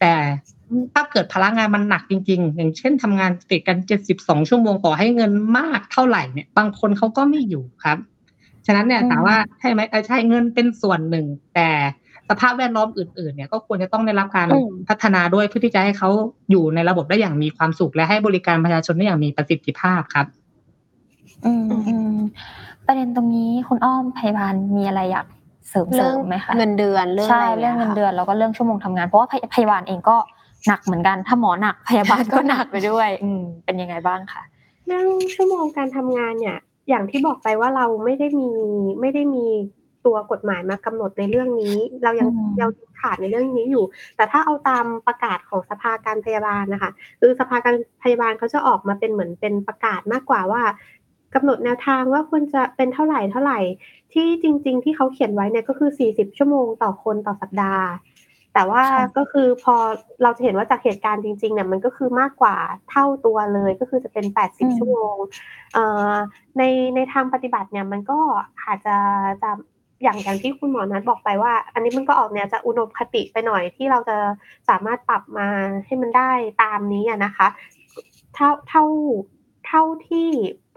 [0.00, 0.14] แต่
[0.94, 7.98] ถ้าเกิดพลังงานมันหนักจริง ๆ อย่างเช่นทำงานติดกันเจ็ดสิบสองชั่วโมงต่อให้เงินมากเท่าไหร่เนี่ยบางคนเขาก็ไม่อยู่ครับ
[8.66, 11.68] ฉะนั้นเนี่ยอืมถามว่าใช่ไหมเออใช่เงินเป็นส่วนหนึ่ง แต่
[12.30, 16.08] สภาพแวดล้อมอื่นๆเนี่ยก็ควรจะต้องได้รับการอืมพัฒนาด้วยเพื่อที่จะให้เขา
[16.50, 20.26] อยู่ในระบบได้อย่างมีความสุขและให้บริการประชาชนได้อย่างมีประสิทธิภาพครับ
[21.46, 22.16] อืมอืม
[22.86, 25.26] ประเด็นตรงนี้คุณอ้อมพยาบาลมีอะไรอยาก
[25.70, 30.16] เสริมเสริเรื่องมไหมคะเงินเดือนเรื่องใช่อะไรเรื่องเงินเดืยอนแล้วก็เรื่องชั่วโมงทำงานเพราะว่าพยพยาบาลเองก็
[30.66, 34.42] หนักเหมือนกันถ้าหมอหนักพยาบาลก็หนักไปด้วย อืมเป็นยังไงบ้างคะ
[34.86, 36.58] เรื่องชั่วโมงการทำงานเนี่ย
[36.88, 38.50] อย่างที่บอกไปว่าเราไม่ได้มี
[39.00, 39.46] ไม่ได้มี
[40.06, 42.66] ตัวกฎหมายมากำหนดในเรื่องนี้ เรายังอืมเรา
[43.00, 43.84] ขาดในเรื่องนี้อยู่
[44.16, 46.90] แต่ถ้าเอาตามประกาศของสภาการพยาบาลนะคะ
[47.20, 50.62] คือสภาการพยาบาลเขาจะออกมาเป็นเหมือนเป็นประกาศมากกว่าว่า
[51.34, 53.60] กำหนดแนวทางว่าควรจะเป็นเท่าไหร่เท่าไหร่
[54.12, 57.86] ที่จริง ๆ ที่เขาเขียนไว้เนี่ยก็คือ 40 ชั่วโมงต่อคนต่อสัปดาห์
[58.54, 59.74] แต่ว่าค่ะก็คือพอ
[60.22, 62.56] เราจะเห็นว่าจากเหตุการณ์จริงๆเนี่ยมันก็คือมากกว่า
[62.90, 65.16] เท่าตัวเลยก็คือจะเป็น 80 ชั่วโมง
[65.74, 66.12] เอ่อ
[66.58, 66.62] ใน
[66.94, 68.18] ในทางปฏิบัติเนี่ยมันก็
[68.64, 68.96] อาจจะ
[69.42, 69.50] จะ
[70.02, 74.16] อย่างอย่างที่คุณหมอนัทบอกไปว่า อันนี้มันก็ออกแนวจะอุดมคติไปหน่อยที่เราจะ
[74.68, 75.48] สามารถปรับมา
[75.86, 76.30] ให้มันได้
[76.62, 77.48] ตามนี้อะนะคะ
[78.34, 78.84] เท่าเท่า
[79.66, 80.28] เท่าที่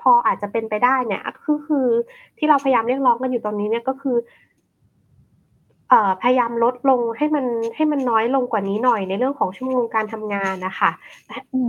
[0.02, 1.88] พออาจจะเป็นไปได้เนี่ยคือคือ
[2.38, 4.18] ที่เราพยายามเรียกร้องกันอยู่ตอนนี้เนี่ยก็คือ
[5.90, 10.92] เอ่อพยายามลดลงให้มันให้มันน้อยลงกว่านี้หน่อยในเรื่องของชั่วโมงการทำงานนะคะ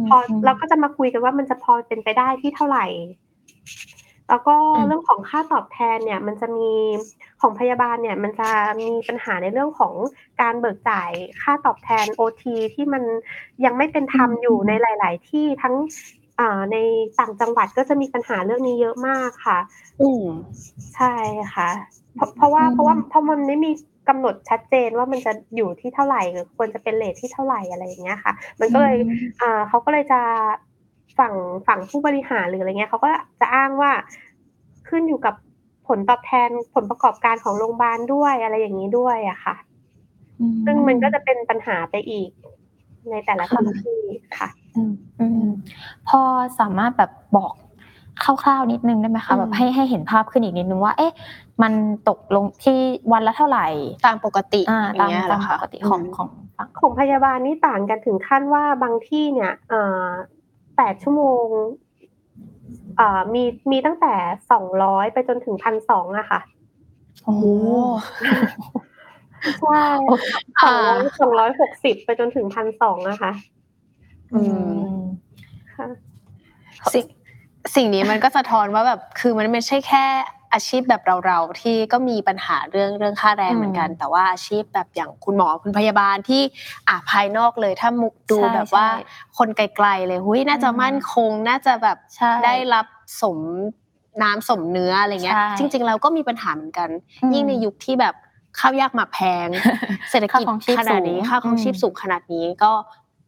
[0.01, 2.87] มพอเราก็จะมาคุยกันว่ามันจะพอเป็นไปได้ที่เท่าไหร่
[4.31, 6.71] แล้วก็อืม เรื่องของค่าตอบแทนเนี่ย มันจะมี
[7.41, 9.95] ของพยาบาลเนี่ย มันจะมีปัญหาในเรื่องของ
[10.41, 11.11] การเบิกจ่าย
[11.43, 12.43] ค่าตอบแทน OT
[12.75, 13.03] ที่มัน
[13.65, 15.75] ยังไม่เป็นธรรมอยู่ในหลาย ๆ ที่ทั้ง
[16.41, 16.77] อ่า ใน
[17.19, 19.59] ต่างจังหวัดก็จะมีปัญหาเรื่องนี้เยอะมากค่ะ
[20.01, 20.27] อืม
[20.95, 21.15] ใช่
[21.55, 21.71] ค่ะ
[22.17, 23.71] เพราะ เพราะว่า อืมเพราะว่าเพราะมันไม่มี
[24.09, 28.97] กำหนดชัดเจนว่า มันจะอยู่ที่เท่าไหร่หรือควรจะเป็นเลทที่เท่าไหร่อะไรอย่างเงี้ยค่ะ มันก็เลย
[29.43, 30.21] อ่า เขาก็เลยจะ
[31.19, 31.35] ฝั่ง
[31.67, 33.91] ฝั่งผู้บริหารหรืออะไรเงี้ยเขาก็จะอ้างว่า
[34.89, 35.35] ขึ้นอยู่กับ
[35.89, 39.55] ผลตอบแทนผลประกอบการของโรงพยาบาลด้วยอะไรอย่างนี้ด้วยอะค่ะ
[40.65, 42.31] ซึ่งมันก็จะเป็นปัญหาไปอีก
[43.11, 44.03] ในแต่ละท้องที่
[44.39, 45.47] ค่ะอืมอืม
[46.09, 46.21] พอ
[46.61, 47.53] สามารถแบบบอก
[48.25, 51.13] คร่าวๆนิดนึงได้ไหมคะอืมแบบให้ให้เห็นภาพขึ้นอีกนิดนึงว่า เอ๊ะ
[51.63, 51.73] มัน
[52.09, 52.79] ตกลงที่
[53.13, 53.67] วันละเท่าไหร่
[54.07, 60.05] ตามปกติอ่าอย่าตามงเงี้ยเหรตาอมคะปกติของมของฝั่งของพยาบาลนี่ต่างกันถึงขั้นว่าบางที่เนี่ยเอ่อ
[60.81, 61.47] แปดชั่วโมง
[62.97, 64.15] เอ่อมีมีตั้งแต่
[64.51, 66.41] สองร้อยไปจนถึงพันสองอะค่ะ
[67.25, 67.45] โอ้โห
[69.61, 69.83] ใช่
[70.63, 73.33] สองร้อยสองร้อยหกสิบไปจนถึงพันสองอะค่ะ
[74.35, 74.43] อื
[74.83, 74.93] ม
[75.77, 75.89] ค่ะ
[76.93, 77.05] สิ่ง
[77.77, 80.05] สิ่งนี้มันก็สะท้อนว่าแบบคือมันไม่ใช่แค่
[80.53, 86.43] อาชีพแบบเราๆที่ก็มีปัญหาเรื่องเรื่องค่าแรงเหมือนกัน แต่ว่าอาชีพแบบอย่างคุณหมอคุณพยาบาลที่
[86.89, 89.05] อะภายนอกเลยถ้ามุกดูใช่แบบว่าใช่
[89.39, 92.87] คนไกลๆเลยหุยน่าจะอืมมั่นคงน่าจะแบบใช่ได้รับ
[93.23, 93.39] สม
[94.23, 96.89] น้ำสมเนื้ออะไรเงี้ยใช่จริง ๆ เราก็มีปัญหาเหมือนกัน
[97.23, 98.15] อืมยิ่งในยุคที่แบบ
[98.59, 99.49] ข้าวยากหมากแพง
[100.11, 102.73] เศรษฐกิจค่าครองชีพขนาดนี้สูงค่าครองชีพอืมสูงขนาดนี้ก็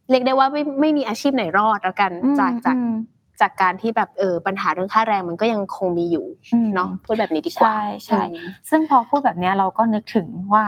[0.09, 2.95] เรียกได้ว่าไม่ไม่มีอาชีพไหนรอดแล้วกันอืมจากจากอืม
[3.41, 10.65] จากการที่แบบเออปัญหาเรื่องค่าแรงมันก็ยังคงมีอยู่อืมเนาะพูดแบบนี้ดีกว่าใช่ใช่อืมซึ่งพอพูดแบบเนี้ยเราก็นึกถึงว่า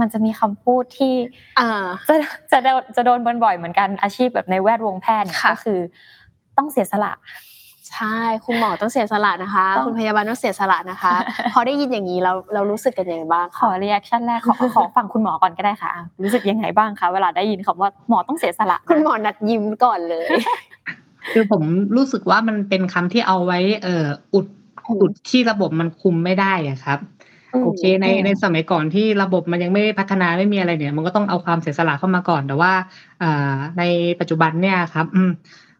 [0.00, 1.14] มันจะมีคำพูดที่
[1.60, 2.16] อ่าจะ
[2.52, 5.78] จะโดนจะโดนบ่อยๆเหมือนกันอาชีพแบบในแวดวงแพทย์เนี่ยค่ะก็คือ
[6.56, 7.12] ต้องเสียสละ
[7.94, 11.12] ใช่คุณหมอต้องเสียสละนะคะต้องคุณพยาบาลต้องเสียสละนะคะ
[11.52, 20.26] พอได้ยินอย่างนี้เราเรารู้สึกกันยังไงบ้างขอ reaction แรกขอขอฟังคุณหมอก่อนก็ได้ค่ะอะรู้สึกยังไงบ้างคะเวลาได้ยินคำว่าหมอต้องเสียสละนะคุณหมอนัดยิ้มก่อนเลย
[21.32, 21.62] คือผม
[21.96, 24.46] รู้สึกว่ามันเป็นคำที่เอาไว้ เอ่ออุด
[25.00, 26.98] อุดที่ระบบมันคุมไม่ได้อะครับ
[27.54, 32.72] อืมโอเคในในสมัยก่อนที่ระบบมันยังไม่ได้พัฒนาไม่มีอะไรเนี่ย มันก็ต้องเอาความเสียสละเข้ามาก่อน แต่ว่า
[33.22, 33.82] อ่าใน
[34.20, 35.30] ปัจจุบันเนี่ยครับอืม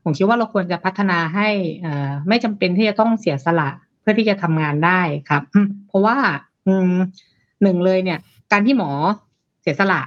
[0.03, 1.49] ผมคิดว่าเราควรจะพัฒนาให้
[1.85, 3.69] อ่าไม่จำเป็นที่จะต้องเสียสละ
[4.01, 6.17] เพื่อที่จะทำงานได้ครับอืมเพราะว่า
[6.67, 6.93] อืม
[7.63, 8.19] หนึ่งเลยเนี่ย
[8.53, 8.91] การที่หมอ
[9.63, 10.01] เสียสละ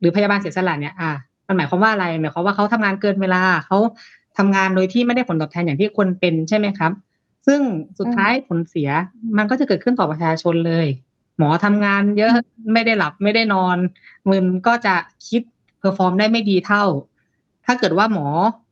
[0.00, 1.10] หรือพยาบาลเสียสละเนี่ยอ่า
[1.46, 3.78] มันหมายความว่าอะไรหมายความว่าเขาทำงานเกินเวลาเขา
[4.38, 6.92] ทำงานโดยที่ไม่ได้ผลตอบแทนอย่างที่ควรเป็นใช่ไหมครับ
[7.46, 7.60] ซึ่ง
[7.98, 8.88] สุดท้ายผลเสีย
[9.36, 10.86] มันก็จะเกิดขึ้นต่อประชาชนเลย
[11.38, 12.32] หมอทำงานเยอะ
[12.72, 13.76] ไม่ได้หลับไม่ได้นอน
[14.30, 14.94] มันก็จะ
[15.28, 15.42] คิด
[15.78, 16.84] perform ได้ไม่ดีเท่า
[17.66, 18.26] ถ้าเกิดว่าหมอ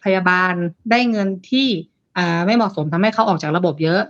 [0.05, 0.53] พยาบาล
[0.91, 1.69] ได้เงินที่
[2.47, 4.01] ไม่เหมาะสมทำให้เขาออกจากระบบเยอะ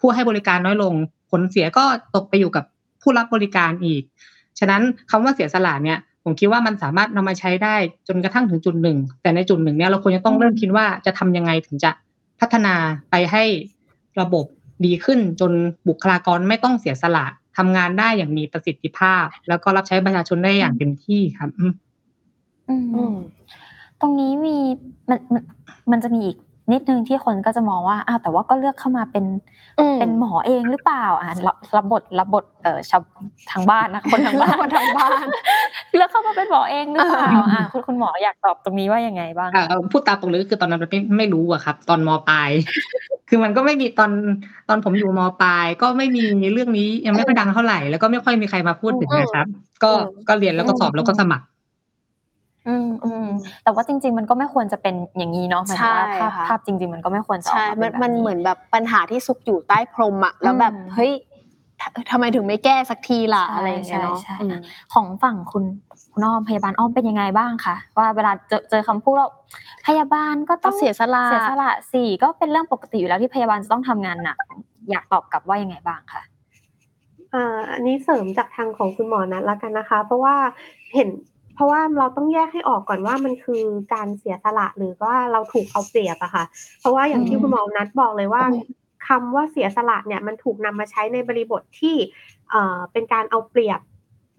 [0.00, 0.94] ผู้ให้บริการน้อยลง
[1.30, 2.64] ผลเสียก็ตกไปอยู่กับ
[3.02, 4.02] ผู้รับบริการอีก
[4.58, 7.76] ฉะนั้นคำว่าเสียสละเนี่ย ผมคิดว่ามันสามารถนำมาใช้ได้
[8.08, 11.90] จนกระทั่งถึงจุดหนึ่ง แต่ในจุดหนึ่งเนี่ยเราควรจะต้องเริ่มคิดว่าจะทำยังไงถึงจะ
[12.40, 12.74] พัฒนา
[13.10, 13.44] ไปให้
[14.20, 14.44] ระบบ
[14.84, 15.52] ดีขึ้นจน
[15.88, 21.50] บุคลากรไม่ต้องเสียสละทำงานได้อย่างมีประสิทธิภาพ แล้วก็รับใช้ประชาชนได้อย่างเต็มที่ครับ
[22.68, 22.74] อื
[23.12, 23.14] ม
[24.00, 24.56] ตรงนี้มี
[25.08, 25.42] มันมัน
[25.90, 26.36] มันจะมีอีก
[26.72, 29.24] นิดนึงที่คนก็จะมองว่าอ้าวแต่ว่าก็เลือกเข้ามาเป็น
[29.78, 33.00] อืมเป็นหมอเองหรือเปล่าอ่ารับรับบทรับบทเอ่อชาว
[33.50, 35.24] ทางบ้านนะคนทางบ้านคนทางบ้าน
[35.94, 42.50] เลือกเข้ามาเป็นหมอเองหรือเปล่าอ่าคุณคุณหมออยากตอบตรงนี้ว่ายังไงบ้างอ่าเอ่อพูดตามตรงเลยก็คือตอนนั้นไม่ไม่รู้อะครับ ตอนมปลาย
[43.28, 44.10] คือมันก็ไม่มีตอน
[44.68, 49.46] ตอนผมอยู่มปลาย ก็ไม่มีเรื่องนี้ยังไม่ค่อยดังเท่าไหร่แล้วก็ไม่ค่อยมีใครมาพูดถึงนะครับ
[49.82, 51.44] ก็อืมก็เรียนแล้วก็สอบแล้วก็สมัคร
[53.04, 53.30] อืมอืม
[53.64, 61.12] แต่ว่าจริง ๆ มันก็ไม่ควรจะเป็นอย่างนี้เนาะหมายถึงว่าใช่ภาพค่ะภาพจริง ๆ มันก็ไม่ควรจะออกใช่มามัเป็นนแบบมันเหมือนแบบปัญหาที่ซุกอยู่ใต้พรมอะแล้วแบบอืมเฮ้ย
[61.80, 64.54] ททำไมถึงไม่แก้สักทีล่ะใช่อะไรอย่างเงี้ยเนาะใช่ใช่อืม
[64.94, 65.64] ของฝั่งคุณ
[66.12, 69.28] คุณอ้อมพยาบาลอ้อมเป็นยังไงบ้างคะว่าเวลาเจอเจอคำพูดว่า
[69.86, 74.36] พยาบาลก็ต้ต้อองงเสียสละเสียสละสี่ก็เป็นเรื่องปกติอยู่แล้วที่พยาบาลจะต้องทำงานหนัก
[74.90, 76.22] อยากตอบกลับว่ายังไงบ้างคะ
[77.34, 80.36] อ่าอันนี้เสริมจากทางของคุณหมอนัทแล้วกันนะคะ เพราะว่า
[80.94, 81.08] เห็น
[81.54, 83.62] เพราะว่าเราต้องแยกให้ออกก่อนว่ามันคือ
[83.94, 86.44] การเสียสละหรือว่าเราถูกเอาเปรียบอะค่ะ
[86.80, 88.62] เพราะว่าอย่างที่อืมคุณหมอนัทบอกเลยว่าอืม
[89.08, 91.96] คำว่าเสียสละเนี่ยมันถูกนำมาใช้ในบริบทที่
[92.50, 93.80] เอ่อเป็นการเอาเปรียบ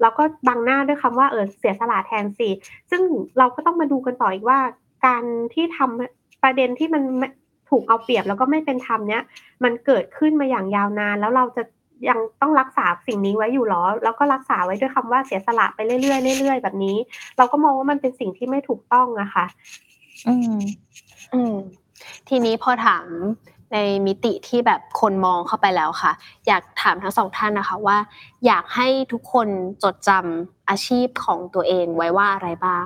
[0.02, 2.49] แล้วก็บังหน้าด้วยคำว่าเออเสียสละแทนสิ
[2.91, 3.02] ซึ่ง
[3.38, 4.60] เราก็ต้องมาดูกันต่ออีกว่า
[5.06, 5.23] การ
[5.54, 7.30] ที่ทำประเด็นที่มันไม่
[7.69, 9.23] ถูกเอาเปรียบแล้วก็ไม่เป็นธรรมเนี้ย
[9.63, 11.63] มันเกิดขึ้นมาอย่างยาวนาน แล้วเราจะ
[12.10, 16.98] ยังต้องรักษาสิ่งนี้ไว้อยู่หรอ แล้วก็รักษาไว้ด้วยคำว่าเสียสละไปเรื่อยๆเรื่อยๆแบบนี้
[17.38, 19.46] เราก็มองว่ามันเป็นสิ่งที่ไม่ถูกต้องอะค่ะ
[20.28, 20.58] อืม
[21.34, 21.56] อืม
[22.30, 23.08] ทีนี้พอถาม
[23.74, 26.12] ในมิติที่แบบคนมองเข้าไปแล้วค่ะ
[26.48, 27.98] อยากถามทั้งสองท่านนะคะว่า
[28.46, 29.48] อยากให้ทุกคน
[29.84, 32.86] จดจำอาชีพของตัวเองไว้ว่าอะไรบ้าง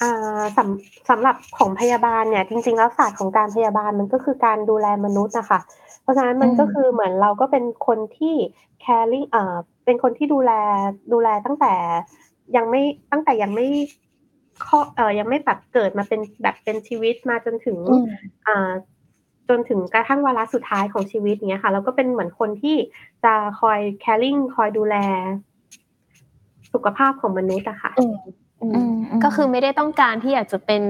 [0.00, 5.60] อ่าสำสำหรับของพยาบาลเนี่ย จริง ๆ แล้วศาสตร์ของการพยาบาลมันก็คือการดูแลมนุษย์นะคะ
[6.04, 8.34] เพราะฉะนั้นมันอืมก็คือเหมือนเราก็เป็นคนที่
[8.84, 10.52] caring เอ่อเป็นคนที่ดูแล
[11.12, 11.74] ดูแลตั้งแต่
[12.56, 13.66] ยังไม่ตั้งแต่ยังไม่
[14.66, 18.06] ข้อเอ่อยังไม่แบบเกิดมาเป็นแบบเป็นชีวิตมาจนถึงอืม
[18.46, 18.70] อ่า
[19.48, 22.76] จนถึงกระทั่งวาระสุดท้ายของชีวิตเนี้ยค่ะแล้วก็เป็นเหมือนคนที่
[23.24, 24.96] จะคอย caring คอยดูแล
[26.72, 28.43] สุขภาพของมนุษย์อะค่ะอืมอืม
[29.24, 30.82] ก็คือไม่ได้ต้องการที่อยากจะเป็น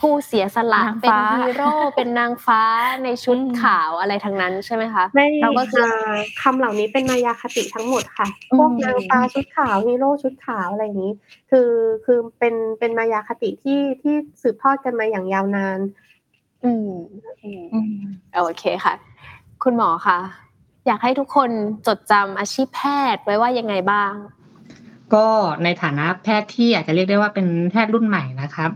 [0.00, 2.62] ผู้เสียสละนางเป็นฟ้าฮีโร่เป็นนางฟ้า
[3.04, 11.12] ในชุดอืมขาวอะไรทั้งนั้นใช่ไหมคะไม่เราก็คืออ่าคำเหล่านี้เป็นมายาคติทั้งหมดค่ะอืมพวกนางฟ้าชุดขาวฮีโร่ชุดขาวอะไรอย่างนี้
[11.50, 11.70] คือ
[12.04, 15.78] คือเป็นเป็นมายาคติที่ที่สืบทอดกันมาอย่างยาวนาน
[16.64, 16.90] อืม
[17.44, 17.92] อืมอืม
[18.34, 18.94] โอเคค่ะ
[19.62, 20.18] คุณหมอคะ
[20.86, 21.50] อยากให้ทุกคน
[21.86, 22.80] จดจำอาชีพแพ
[23.14, 24.12] ทย์ไว้ว่ายังไงบ้าง
[25.14, 25.26] ก็
[25.64, 28.70] ในฐานะแพทย์ที่อาจจะเรียกได้ว่าเป็นแพทย์รุ่นใหม่นะครับ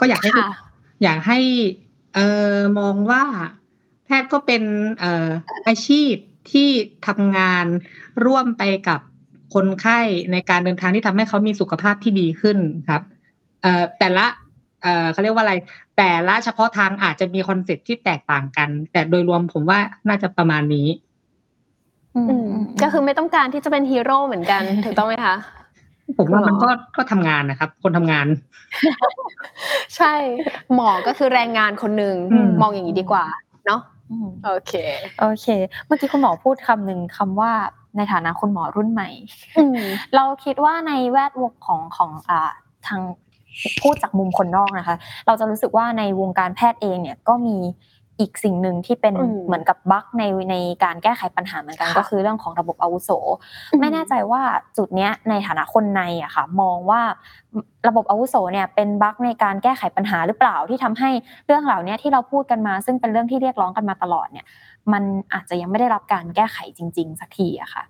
[0.00, 0.58] ก็อยากให้ทุกคน
[1.02, 1.38] อยากให้
[2.14, 3.22] เอ่อมองว่า
[4.04, 4.62] แพทย์ก็เป็น
[4.98, 5.28] เอ่อ
[5.66, 6.12] อาชีพ
[6.52, 6.68] ที่
[7.06, 7.66] ทำงาน
[8.24, 9.00] ร่วมไปกับ
[9.54, 10.00] คนไข้
[10.32, 12.58] ในการเดินทางที่ทำให้เขามีสุขภาพที่ดีขึ้น
[12.88, 13.02] ครับ
[13.62, 14.26] เอ่อแต่ละ
[14.82, 15.54] เอ่อเขาเรียกว่าอะไร
[15.96, 20.88] แต่ละเฉพาะทางอาจจะมี concept ที่แตกต่างกัน แต่โดยรวมผมว่าน่าจะประมาณนี้
[22.14, 25.36] อืมอืมอืมก็คือไม่ต้องการที่จะเป็นฮีโร่เหมือนกัน ถูกต้องไหมคะ
[26.18, 28.26] ผมว่ามันหรอก็ก็ทำงานนะครับ คนทำงาน
[29.96, 30.14] ใช่
[30.74, 33.24] หมอก็คือแรงงานคนหนึ่งอืมมองอย่างนี้ดีกว่า
[33.66, 34.72] เนาะอืมโอเค
[35.20, 35.46] โอเค
[35.86, 37.52] เมื่อกี้คุณหมอพูดคำหนึ่งคำว่า
[37.96, 39.08] ในฐานะคุณหมอรุ่นใหม่
[39.58, 39.80] อืม
[40.16, 42.50] เราคิดว่าในแวดวงของของอ่า
[42.86, 43.00] ทาง
[43.82, 47.56] พูดจากมุมคนนอกนะคะ เราจะรู้สึกว่าในวงการแพทย์เองเนี่ยก็มี
[48.20, 53.10] อีกสิ่งหนึ่งที่เป็นอืมเหมือนกับบั๊กในในการแก้ไขปัญหาเหมือนกันค่ะก็คือเรื่องของระบบอาวุโส
[53.72, 54.42] อืมไม่แน่ใจว่า
[54.76, 57.00] จุดเนี้ยในฐานะคนในอะค่ะมองว่า
[57.88, 61.10] ระบบอาวุโสเนี่ยเป็นบั๊กในการแก้ไขปัญหาหรือเปล่าที่ทำให้
[61.46, 64.46] เรื่องเหล่านี้ที่เราพูดกันมา ซึ่งเป็นเรื่องที่เรียกร้องกันมาตลอดเนี่ย
[64.92, 67.84] มันอาจจะยังไม่ได้รับการแก้ไขจริง ๆ สักทีอะค่ะ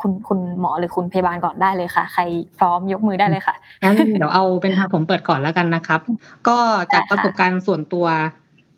[0.00, 2.22] คุณคุณหมอหรือคุณพยาบาลก่อนได้เลยค่ะ ใคร
[2.58, 6.00] พร้อมยกมือได้เลยค่ะงั้นเดี๋ยวเอาเป็นทางผมเปิดก่อนแล้วกันนะครับ
[6.48, 6.58] ก็
[6.92, 8.06] จากได้ค่ะประสบการณ์ส่วนตัว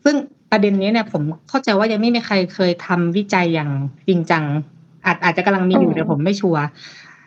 [0.05, 0.17] ซึ่ง
[0.51, 3.71] ประเด็นนี้เนี่ยผมเข้าใจว่ายังไม่มีใครเคยทำวิจัยอย่าง
[4.09, 4.45] จริงจัง
[5.05, 6.63] อาจอาจจะกำลังมีอยู่แต่ผมไม่ชัวร์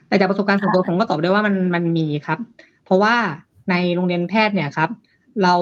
[0.08, 2.40] แต่จากประสบการณ์ส่วนตัวผมก็ตอบได้ว่ามันมันมีครับ
[2.86, 3.16] เพราะว่า
[3.70, 4.90] ในโรงเรียนแพทย์เนี่ยครับ
[5.44, 5.56] เรา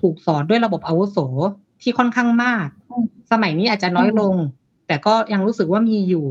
[0.00, 1.18] ถูกสอนด้วยระบบอาวุโส
[1.82, 2.66] ที่ค่อนข้างมาก
[3.32, 4.34] สมัยนี้อาจจะน้อยลง
[4.86, 6.26] แต่ก็ยังรู้สึกว่ามีอยู่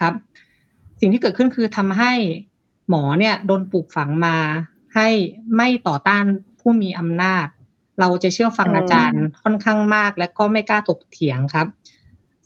[0.00, 0.12] ครับ
[1.00, 2.12] สิ่งที่เกิดขึ้นคือทำให้
[2.88, 4.36] หมอเนี่ยโดนปลูกฝังมา
[4.94, 5.08] ให้
[5.56, 6.24] ไม่ต่อต้าน
[6.60, 7.46] ผู้มีอำนาจ
[8.00, 11.66] เราจะเชื่อฟังอืมอาจารย์ค่อนข้างมาก และก็ไม่กล้าถกเถียงครับ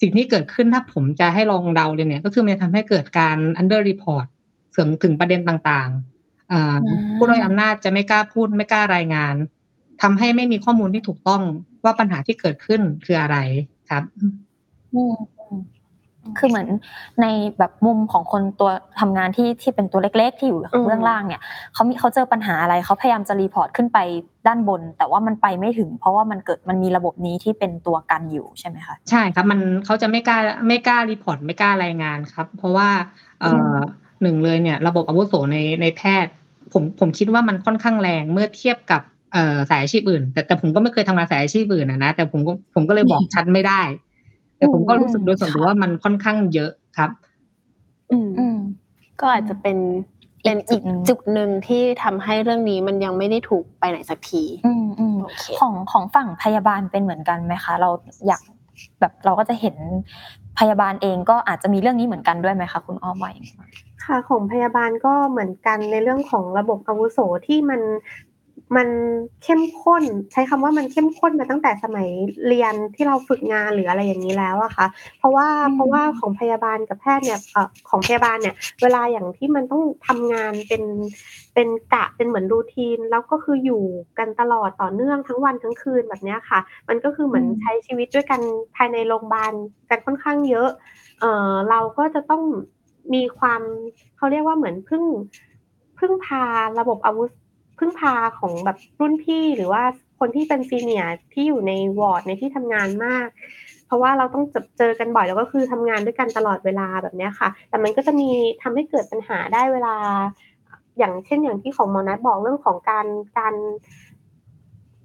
[0.01, 4.27] สิ่งที่เกิดขึ้นถ้าผมจะให้ลองเดาเลยเนี่ย ก็คือมันจะทำให้เกิดการ under report
[4.73, 9.35] เสริมถึงประเด็นต่างๆอ่าอืมผู้ด้อยอำนาจจะไม่กล้าพูดไม่กล้ารายงาน
[10.03, 11.43] ทำให้ไม่มีข้อมูลที่ถูกต้อง
[11.85, 13.37] ว่าปัญหาที่เกิดขึ้นคืออะไร
[13.91, 14.33] ครับอืม
[14.95, 15.15] อืม
[16.39, 16.69] คือเหมือน
[17.23, 17.27] ใน
[17.59, 21.43] แบบมุมของคนตัวทำงานที่ที่เป็นตัวเล็ก ๆ ที่อยู่อืมเบื้องล่างเนี่ย
[21.75, 23.99] เขามีเขาเจอปัญหาอะไรเขาพยายามจะ report ขึ้นไป
[24.47, 32.89] ด้านบน แต่ว่ามันไปไม่ถึง เพราะว่ามันเกิดมันมีระบบนี้ที่เป็นตัวกันอยู่ใช่ไหมคะใช่ครับมันเขาจะไม่กล้าไม่กล้า report ไม่กล้ารายงานครับ เพราะว่า
[33.41, 33.75] เอ่อ
[34.23, 36.33] หนึ่งเลยเนี่ยระบบอาวุโสในในแพทย์
[36.73, 43.81] ผมผมคิดว่ามันค่อนข้างแรงเมื่อเทียบกับเอ่อสายอาชีพอื่น แต่แต่ผมก็ไม่เคยทำงานสายอาชีพอื่นนะนะแต่ผมก็ผมก็เลยบอกชัดไม่ได้
[44.57, 47.11] แต่ผมก็รู้สึกโดยส่วนตัวว่ามันค่อนข้างเยอะครับ
[48.13, 48.57] อืมอืม
[49.21, 49.79] ก็อาจจะเป็น
[50.43, 57.91] เป็นอีอีกกจุจุดดหหนึ่นึ่งงที่ทำให้เรื่องนี้มันยังไม่ได้ถูกไปไหนสักทีอืมอืมโอเคของของฝั่งพยาบาลเป็นเหมือนกันไหมคะ เรา
[58.27, 58.43] อยาก
[59.01, 59.77] แบบเราก็จะเห็น
[60.59, 63.71] พยาบาลเองก็อาจจะมีเรื่องนี้เหมือนกันด้วยไหมคะคุณอ้อมว่าอย่างไรบ้าง
[64.05, 67.81] ค่ะของพยาบาลก็เหมือนกันในเรื่องของระบบอาวุโสที่มัน
[68.77, 68.89] มัน
[69.43, 72.09] เข้มข้น ใช้คำว่ามันเข้มข้นมาตั้งแต่สมัย
[72.49, 74.87] เรียนที่เราฝึกงานหรืออะไรอย่างนี้แล้วอะค่ะ
[75.19, 80.83] เพราะว่าอืมเพราะว่าของพยาบาลกับแพทย์เนี่ยเอ่อของพยาบาลเนี่ย เวลาอย่างที่มันต้องทำงานเป็น
[81.55, 83.83] เป็นกะเป็นเหมือนรูทีน แล้วก็คืออยู่
[84.19, 88.41] กันตลอดต่อเนื่องทั้งวันทั้งคืนแบบเนี้ยค่ะ มันก็คือเหมือนใช้ชีวิตด้วยกัน
[88.77, 89.53] ภายในโรงพยาบาล
[89.91, 90.69] กันค่อนข้างเยอะ
[91.21, 92.43] เอ่อเราก็จะต้อง
[93.15, 93.61] มีความ
[94.17, 95.05] เขาเรียกว่าเหมือนพึ่ง
[95.99, 96.43] พึ่งพา
[96.81, 97.31] ระบบอาวุธ
[97.79, 99.83] พึ่งพาของแบบรุ่นพี่หรือว่า
[100.19, 103.29] คนที่เป็น senior ที่อยู่ในวอร์ดในที่ทำงานมาก
[103.87, 104.45] เพราะว่าเราต้อง
[104.79, 108.29] เจอกันบ่อยแล้วก็คือทำงานด้วยกันตลอดเวลาแบบนี้ค่ะ แต่มันก็จะมี
[108.63, 109.97] ทำให้เกิดปัญหาได้เวลา
[110.99, 113.07] อย่างเช่นอย่างที่คุณหมอนัทบอกเรื่องของการ
[113.39, 113.55] การ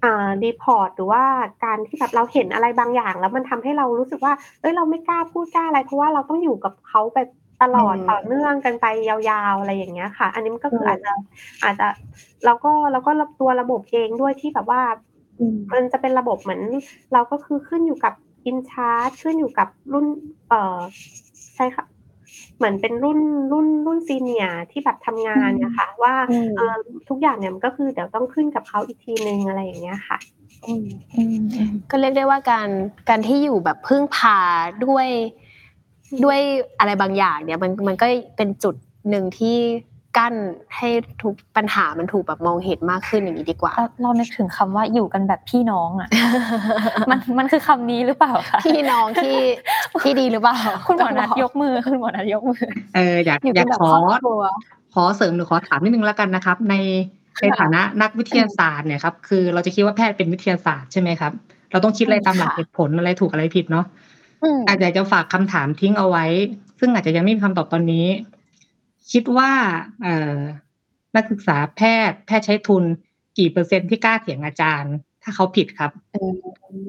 [0.04, 1.24] อ่า report หรือว่า
[1.64, 7.18] การที่แบบเราเห็นอะไรบางอย่าง แล้วมันทำให้เรารู้สึกว่าเอ้ยเราไม่กล้าพูดกล้าอะไร เพราะว่าเราต้องอยู่กับเขาไป
[7.62, 9.16] ตลอดอืมต่อเนื่องกันไปยา
[9.52, 11.12] วๆอะไรอย่างเงี้ยค่ะ อันนี้มันก็คือมอาจจะ
[11.64, 11.88] อาจจะ
[12.44, 14.82] แล้วก็แล้วก็ตัวระบบเองด้วยที่แบบว่า
[15.72, 16.60] มันจะเป็นระบบเหมือน
[17.12, 18.14] เราก็คือขึ้นอยู่กับ
[18.46, 20.06] อินชาร์จขึ้นอยู่กับรุ่น
[20.48, 20.78] เอ่อ
[21.56, 21.84] ใช่ค่ะ
[22.56, 23.20] เหมือนเป็นรุ่น
[23.52, 26.74] รุ่นรุ่นซีเนียที่แบบทำงานเนี่ยค่ะว่าอืมเออ
[27.08, 30.18] ทุกอย่างเนี่ยมันก็คือเดี๋ยวต้องขึ้นกับเขาอีกทีนึงอะไรอย่างเงี้ยค่ะ
[30.66, 32.68] อืมอืมอืมก็เรียกได้ว่าการ
[33.08, 34.38] การที่อยู่แบบพึ่งพา
[34.86, 35.08] ด้วย
[36.24, 36.40] ด้วย
[36.78, 38.06] อะไรบางอย่างเนี่ยมันมันก็
[38.36, 38.74] เป็นจุด
[39.10, 39.56] หนึ่งที่
[40.18, 40.34] กั้น
[40.76, 40.88] ให้
[41.22, 46.08] ทุกปัญหามันถูกแบบมองเห็นมากขึ้นอย่างนี้ดีกว่า เราเรานึกถึงคำว่าอยู่กันแบบพี่น้องอะ
[47.10, 49.36] มันมันคือคำนี้หรือเปล่าคะพี่น้องที่
[50.02, 50.58] ที่ดีหรือเปล่า
[50.88, 52.62] คุณหมอนัดยกมือคุณหมอนัดยกมือ
[52.96, 54.42] เอออยากอยู่อกัยานกแบบขอครอบครัว
[54.94, 56.74] ขอเสริมหรือขอถามนิดนึงแล้วกันนะครับ ใน
[57.42, 61.32] ในฐานะนักวิทยาศาสตร์เนี่ยครับคือเราจะคิดว่าแพทย์เป็นวิทยาศาสตร์ใช่ไหมครับ
[61.72, 63.84] เราต้องคิดอะไรตามหลักค่ะเหตุผลอะไรถูกอะไรผิดเนาะ
[64.42, 66.24] อืมอาจจะจะฝากคำถามทิ้งเอาไว้
[66.78, 68.06] ซึ่งอาจจะยังไม่มีคำตอบตอนนี้
[69.12, 69.50] คิดว่า
[70.02, 70.36] เอ่อ
[71.16, 72.84] นักศึกษาแพทย์ แพทย์ใช้ทุน
[73.38, 75.90] กี่เปอร์เซ็นต์ที่กล้าเถียงอาจารย์ ถ้าเขาผิดครับ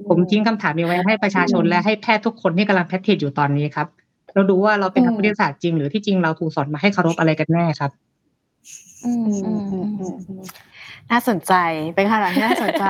[0.07, 3.87] ผมทิ้งคำถามนี้ไว้ให้ประชาชนและให้แพทย์ทุกคนที่กำลังแพทย์เทรดอยู่ตอนนี้ครับ
[4.33, 7.91] เราดูว่าเราเป็นนักวิทยาศาสตร์จริง หรือที่จริงเราถูกสอนมาให้เคารพอะไรกันแน่ครับ
[9.05, 10.43] อืมอือืมมอือืมมอืมอืม
[11.11, 11.53] น่าสนใจ
[11.95, 12.85] เป็นขนาดที่น่าสนใจ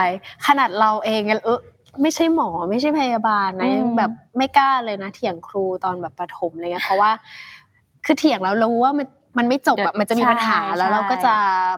[0.47, 1.59] ขนาดเราเองเออ
[2.01, 7.11] ไม่ใช่หมอไม่ใช่พยาบาลนะยังแบบไม่กล้าเลยนะเถียงครูตอนแบบประถมอะไรเงี้ยเพราะว่า
[8.05, 11.35] คือเถียงแล้วรู้ว่ามันมันไม่จบอะมันจะมีปัญหาแล้วเราก็จะ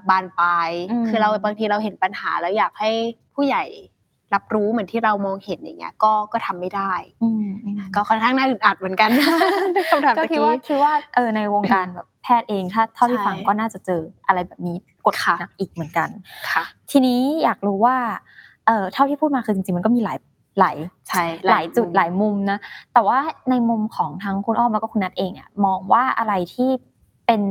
[0.09, 0.69] บานปลาย
[1.07, 2.91] คือเราบางทีเราเห็นปัญหาแล้วอยากให้
[3.35, 3.63] ผู้ใหญ่
[4.33, 6.93] รับรู้เหมือนที่เรามองเห็นอย่างเงี้ย ก็ก็ทำไม่ได้
[7.23, 9.09] อืมอืมก็ค่อนข้างน่าอึดอัดเหมือนกัน
[9.91, 16.09] คำถามก็ตะคิดกี้ว่าคิดว่าเออในวงการแบบแพทย์เองถ้าเท่าที่ใช่ฟังก็น่าจะเจออะไรแบบนี้กดค่ะหนักอีกเหมือนกัน
[16.51, 17.97] ค่ะ ทีนี้อยากรู้ว่า
[18.65, 20.17] เอ่อเท่าที่พูดมาคือจริงๆมันก็มีหลาย
[20.59, 20.75] หลาย
[21.09, 22.57] ใช่หลายจุดหลายมุมนะ
[22.93, 23.17] แต่ว่า
[23.49, 26.69] ในมุมของทั้งคุณอ้อมแล้วก็คุณนัทเองเนี่ยมองว่าอะไรที่
[27.25, 27.41] เป็น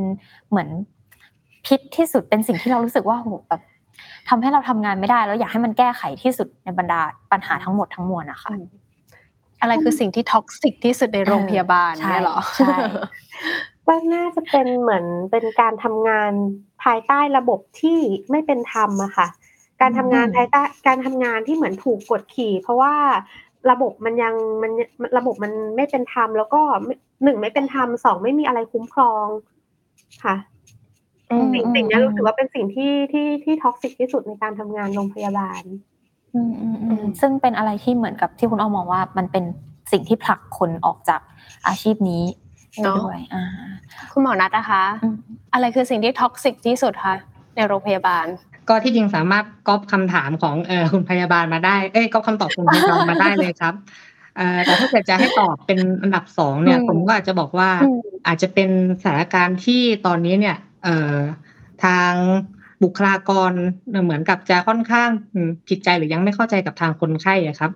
[0.49, 0.69] เหมือน
[1.65, 3.61] พิษที่สุดเป็นสิ่งที่เรารู้สึกว่าโหแบบ
[4.29, 7.01] ทำให้เราทำงานไม่ได้แล้วอยากให้มันแก้ไขที่สุดในบรรดา
[7.31, 8.51] ปัญหาทั้งหมดทั้งมวลนะคะ
[9.61, 12.75] อะไรคือสิ่งที่ท็อกซิกที่สุดในโรงพยาบาลใช่เนี่ยเหรอใช่
[13.87, 16.31] ว่าน่าจะเป็นเหมือนเป็นการทำงาน
[16.83, 17.99] ภายใต้ระบบที่
[18.31, 19.27] ไม่เป็นธรรมอะค่ะ
[19.83, 22.93] การทำงานอืมภายใต้การทำงานที่เหมือนถูกกดขี่ เพราะว่า
[23.71, 24.71] ระบบมันยังมัน
[25.17, 29.27] ระบบมันไม่เป็นธรรมแล้วก็ไม่หนึ่งไม่เป็นธรรมสองไม่มีอะไรคุ้มครอง
[30.23, 30.35] ค่ะ
[31.31, 35.61] อืมสิ่งอืมสิ่งนี้อืมรู้สึกว่าเป็นสิ่งที่ที่ที่ท็อกซิกที่สุดในการทำงานโรงพยาบาล
[36.33, 39.43] อืมอืมอืมซึ่งเป็นอะไรที่เหมือนกับที่คุณอ้อมมองว่ามันเป็น
[39.91, 41.21] สิ่งที่ผลักคนออกจาก
[41.67, 42.23] อาชีพนี้
[42.81, 43.43] เนอะด้วยอ่า
[44.13, 45.15] คุณหมอนัทนะคะอืม
[45.53, 47.15] อะไรคือสิ่งที่ toxic ที่สุดคะ
[47.55, 48.25] ในโรงพยาบาล
[48.69, 53.73] ก็ที่จริงสามารถก๊อปคำถามของเอ่อคุณพยาบาลมาได้ เอ้ยก๊อปคำตอบคุณพยาบาลมาได้เลยครับ
[54.37, 58.69] เอ่อแต่ถ้าเกิดจะให้ตอบเป็นอันดับสองเนี่ยอืมผมก็อาจจะบอกว่าอืมอาจจะเป็น
[59.01, 61.17] สถานการณ์ที่ตอนนี้เนี่ยเอ่อ
[61.85, 62.13] ทาง
[62.83, 63.51] บุคลากร
[64.03, 67.71] เหมือนกับจะค่อนข้างอืมผิดใจหรือยังไม่เข้าใจกับทางคนไข้อะครับ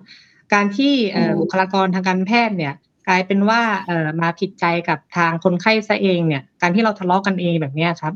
[0.54, 2.74] การที่เอ่ออืมบุคลากรทางการแพทย์เนี่ย
[3.08, 8.14] กลายเป็นว่าเอ่อมาผิดใจกับทางคนไข้ซะเองเนี่ย การที่เราทะเลาะกันเองแบบเนี้ยครับ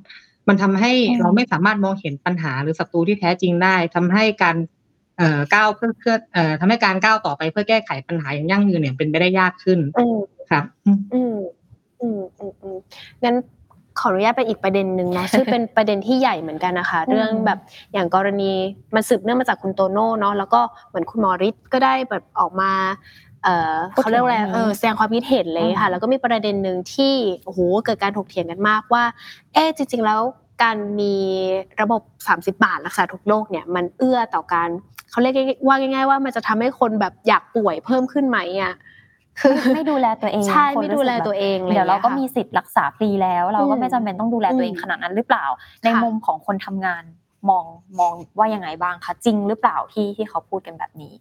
[0.48, 4.56] มันทำให้อืมเราไม่สามารถมองเห็นปัญหาหรือศัตรูที่แท้จริงได้ทำให้การ
[5.18, 10.18] เอ่อก้าวเพื่อเพื่อเอ่อทำให้การก้าวต่อไปเพื่อแก้ไขปัญหาอย่างยั่งยืนเนี่ยเป็นไปได้ยากขึ้นอืม
[10.50, 11.36] ครับอืมอืม
[12.00, 12.76] อืมอืมอืม
[13.24, 13.36] งั้น
[14.00, 17.58] ขออนุญาตไปอีกประเด็นหนึ่งเนาะซึ่งเป็นประเด็นที่ใหญ่เหมือนกันนะคะ เรื่องแบบ
[17.92, 18.52] อย่างกรณี
[18.94, 22.70] มันสืบเนื่องมาจากคุณโตโน่เนาะแล้วก็เหมือนคุณหมอฤทธิ์ก็ได้แบบออกมา
[23.44, 27.14] เอ่อพูดถึงเขาเรียกว่าอะไรเรื่องนี้เออแสดงความคิดเห็นเลยอืค่ะมแล้วก็มีประเด็นหนึ่งที่
[27.44, 29.04] โอ้โหเกิดการถกเถียงกันมากว่า
[29.54, 30.20] เอ๊ะจริง ๆ แล้ว
[30.62, 31.14] การมี
[31.80, 34.68] ระบบ 30 บาทรักษาทุกโรคเนี่ยมันเอื้อต่อการ
[35.10, 35.34] เขาเรียก
[35.66, 38.74] ว่าง่าย ๆ ว่ามันจะทำให้คนแบบอยากป่วยเพิ่มขึ้นไหมอะ
[39.40, 45.44] คือไม่ดูแลตัวเองใช่คนไม่รู้ดูสึกแลแบบตัวเองอะไรเดี๋ยวเราก็งี้มีค่ะสิทธิ์รักษาฟรีแล้ว เราก็อืมไม่จำเป็นต้องดูแลตัวเองอืมขนาดนั้นหรือเปล่า
[45.84, 47.02] ในค่ะมุมของคนทำงาน
[47.48, 47.64] มอง
[48.00, 51.12] มองว่ายังไงบ้างคะจริงหรือเปล่าที่ที่เขาพูดกันแบบนี้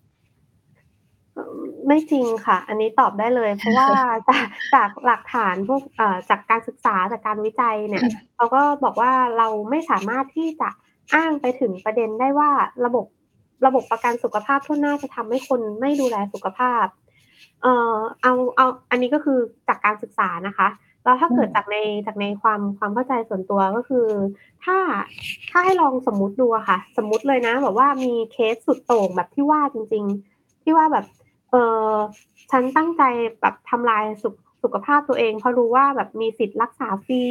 [1.88, 3.88] ไม่จริงค่ะ อันนี้ตอบได้เลย เพราะว่า
[4.30, 8.04] จากจากหลักฐานพวกเอ่อจากการศึกษาจากการวิจัยเนี่ย
[8.36, 10.70] เขาก็บอกว่าเราไม่สามารถที่จะ
[11.14, 12.50] อ้างไปถึงประเด็นได้ว่า
[12.86, 13.06] ระบบ
[13.66, 16.86] ระบบประกันสุขภาพทั่วหน้าจะทำให้คนไม่ดูแลสุขภาพ
[17.62, 20.68] เอ่อเอาเอาอันนี้ก็คือจากการศึกษานะคะ
[21.04, 24.08] แล้วถ้าเกิดอืมจากในจากในความความเข้าใจส่วนตัวก็คือ
[24.64, 24.78] ถ้า
[25.52, 30.04] ถ้าให้ลองสมมุติดูอะค่ะ สมมุติเลยนะแบบว่ามีเคสสุดโต่งแบบที่ว่าจริง
[30.34, 31.06] ๆ ที่ว่าแบบ
[31.52, 31.56] เอ
[31.92, 31.94] อ
[32.52, 33.04] ฉันตั้งใจ
[33.42, 37.24] แบบทำลายสุขสุขภาพตัวเองเพราะรู้ว่าแบบมีสิทธิ์รักษาฟรี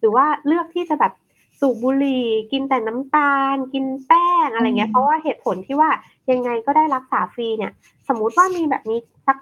[0.00, 1.12] หรือว่าเลือกที่จะแบบ
[1.60, 5.90] สูบบุหรี่ กินแต่น้ำตาล กินแป้งอะไรเงี้ยอืมเพราะว่าเหตุผลที่ว่า
[6.30, 7.72] ยังไงก็ได้รักษาฟรีเนี่ย
[8.08, 9.38] สมมุติว่ามีแบบนี้สัก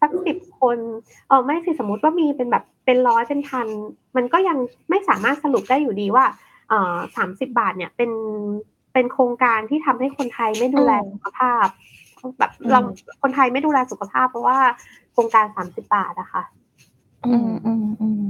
[0.00, 0.78] สักสิบคน
[1.28, 3.68] เออไม่สิสมมุติว่ามีเป็นแบบเป็นร้อยเป็นพัน
[4.16, 4.58] มันก็ยัง
[4.90, 6.24] ไม่สามารถสรุปได้อยู่ดีว่า
[6.68, 8.10] เอ่อสามสิบาทเนี่ยเป็น
[8.92, 11.66] เป็นโครงการที่ทำให้คนไทยไม่ดูแลอืมสุขภาพ
[12.38, 12.80] แบบเรา
[13.22, 14.58] คนไทยไม่ดูแลสุขภาพ เพราะว่า
[15.12, 16.42] โครงการสามสิบาทอะค่ะ
[17.24, 18.22] อืมอืมอืม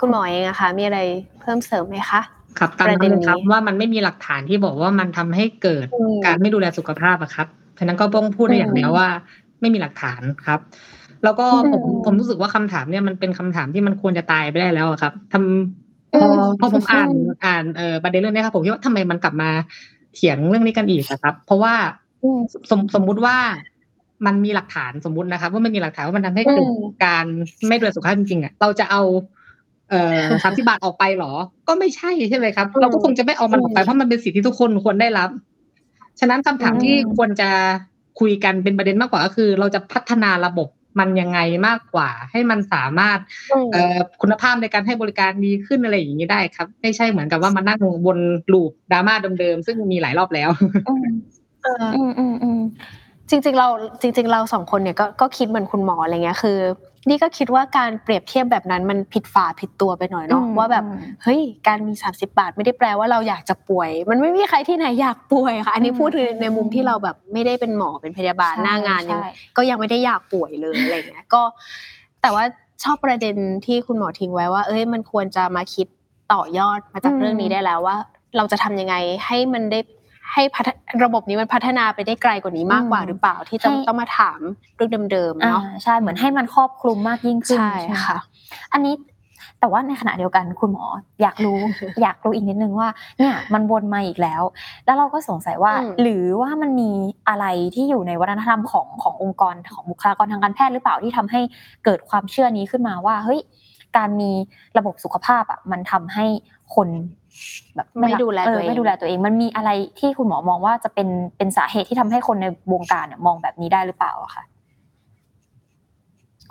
[0.00, 0.98] คุณหมอเองอะคะมีอะไร
[1.40, 2.20] เพิ่มเสริมไหมคะ
[2.58, 7.46] ครับตามประนั้นเด็นเลยครับนี้ว่ามันไม่มีหลักฐานที่บอกว่ามันทำให้เกิดอืมการไม่ดูแลสุขภาพอะครับ
[7.78, 9.08] ฉะนั้นก็ต้องพูดได้อย่างเดียวว่า
[9.60, 10.60] ไม่มีหลักฐานครับ
[11.24, 19.50] แล้วก็ผมอืมผมรู้สึกว่าคำถามเนี่ยมันเป็นคำถามที่มันควรจะตายไปได้แล้วอะครับทำพออืมพอผมอ่านอืมอ่านเอ่อประเด็นเรื่องนี้ครับผมคิดว่าทำไมมันกลับมา
[20.14, 22.05] เถียงเรื่องนี้กันอีกอะครับ เพราะว่าอืม
[22.70, 23.36] สมสมมุติว่า
[24.26, 27.26] มันมีหลักฐานสมมุตินะครับว่ามันมีหลักฐานว่ามันทำให้เกิดอืมการ
[27.68, 29.02] ไม่ดูแลสุขภาพจริงๆอะเราจะเอา
[29.90, 31.32] เอ่อสามสิบาทออกไปเหรอ
[31.68, 35.30] ก็ไม่ใช่ใช่ไหมครับอืมเราก็คงจะไม่เอามันออกไปอืมเพราะมันเป็นสิทธิที่ทุกคนควรได้รับ
[36.20, 37.50] ฉะนั้นคำถามอืมที่ควรจะ
[38.20, 40.68] คุยกันเป็นประเด็นมากกว่าก็คือ เราจะพัฒนาระบบ
[40.98, 43.18] มันยังไงมากกว่า ให้มันสามารถ
[43.52, 48.18] อืมเอ่อคุณภาพในการให้บริการดีขึ้นอะไรอย่างนี้ได้ครับ ไม่ใช่เหมือนกับว่ามานั่งวน
[48.52, 50.50] ลูปดราม่าเดิมๆซึ่งมีหลายรอบแล้ว
[50.88, 51.35] อืมเออ
[51.96, 52.60] อืมอืมอืม
[53.30, 53.68] จริง ๆ เรา
[54.00, 56.58] จริง ๆ เราสองคนเนี่ยก็ก็คิดเหมือนคุณหมออะไรเงี้ยคือ
[57.08, 71.42] นี่ก็คิดว่าการเปรียบเทียบแบบนั้นมันผิดฝาผิดตัวไปหน่อยเนาะอืมว่าแบบอืมเฮ้ยการมี 30 บาทไม่ได้แปลว่าเราอยากจะป่วย มันไม่มีใครที่ไหนอยากป่วยค่ะอันนี้อืมพูดในในมุมที่เราแบบไม่ได้เป็นหมอเป็นพยาบาลใช่หน้างานยังใช่ก็ยังไม่ได้อยากป่วยเลยอะไรเงี้ยก็
[72.22, 72.44] แต่ว่า
[72.84, 73.36] ชอบประเด็น
[73.66, 75.86] ที่คุณหมอทิ้งไว้ว่า เอ้ยมันควรจะมาคิด
[76.32, 77.96] ต่อยอดมาจากอืมเรื่องนี้ได้แล้วว่า
[78.36, 78.94] เราจะทำยังไง
[79.26, 79.80] ให้มันได้
[80.32, 80.68] ให้พัฒ
[81.04, 84.40] ระบบนี้มันพัฒนาไปได้ไกลกว่านี้มากกว่าหรือเปล่าที่จะต้องมาถาม
[84.74, 88.18] เรื่องเดิมๆอ่าเนาะใช่เหมือนให้มันครอบคลุมมากยิ่งขึ้นใช่ไหมค่ะ
[88.72, 88.94] อันนี้
[89.60, 90.84] แต่ว่าในขณะเดียวกันคุณหมอ
[91.22, 91.58] อยากรู้
[92.02, 94.42] อยากรู้อีกนิดนึงว่าเนี่ยมันวนมาอีกแล้ว
[94.84, 96.90] แล้วเราก็สงสัยว่าอืมหรือว่ามันมี
[97.28, 101.40] อะไรที่อยู่ในวัฒนธรรมของขององค์กรของบุคลากรทางการแพทย์หรือเปล่าที่ทำให้
[101.84, 103.40] เกิดความเชื่อนี้ขึ้นมาว่าเฮ้ย
[103.96, 104.30] การมี
[104.78, 106.26] ระบบสุขภาพอะมันทำให้
[106.74, 106.88] คน
[107.74, 114.44] แบบไม่ดูแลเอตัวอเองไม่ดูแลตัวเอง มันมีอะไรที่คุณหมอมองว่าจะเป็นเป็นสาเหตุที่ทำให้คนในวงการเนี่ยมองแบบนี้ได้หรือเปล่าอะค่ะ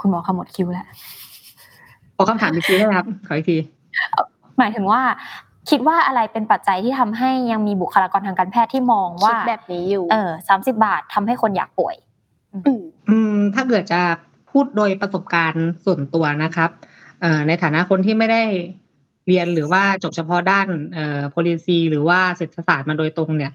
[0.01, 0.87] คุณหมอขมวดคิ้วแล้ว
[2.15, 3.57] ขอคำถามอีกทีได้ไหมครับขออีกที
[4.57, 5.01] หมายถึงว่า
[5.69, 11.95] คิดว่าอะไรเป็นปัจจัยที่ทำให้ยังมีบุคลากรทางการแพทย์ที่มองคิว่าดแบบนี้อยู่ เออสามสิบาททำให้คนอยากป่วย
[12.53, 14.01] อืมอืมถ้าเกิดจะ
[14.51, 16.69] พูดโดยประสบการณ์ส่วนตัวนะครับ
[17.21, 18.41] เอ่อในฐานะคนที่ไม่ได้
[19.27, 23.51] เรียนหรือว่าจบเฉพาะด้านเอ่อ policy หรือว่าเศรษฐศาสตร์มาโดยตรงเนี่ย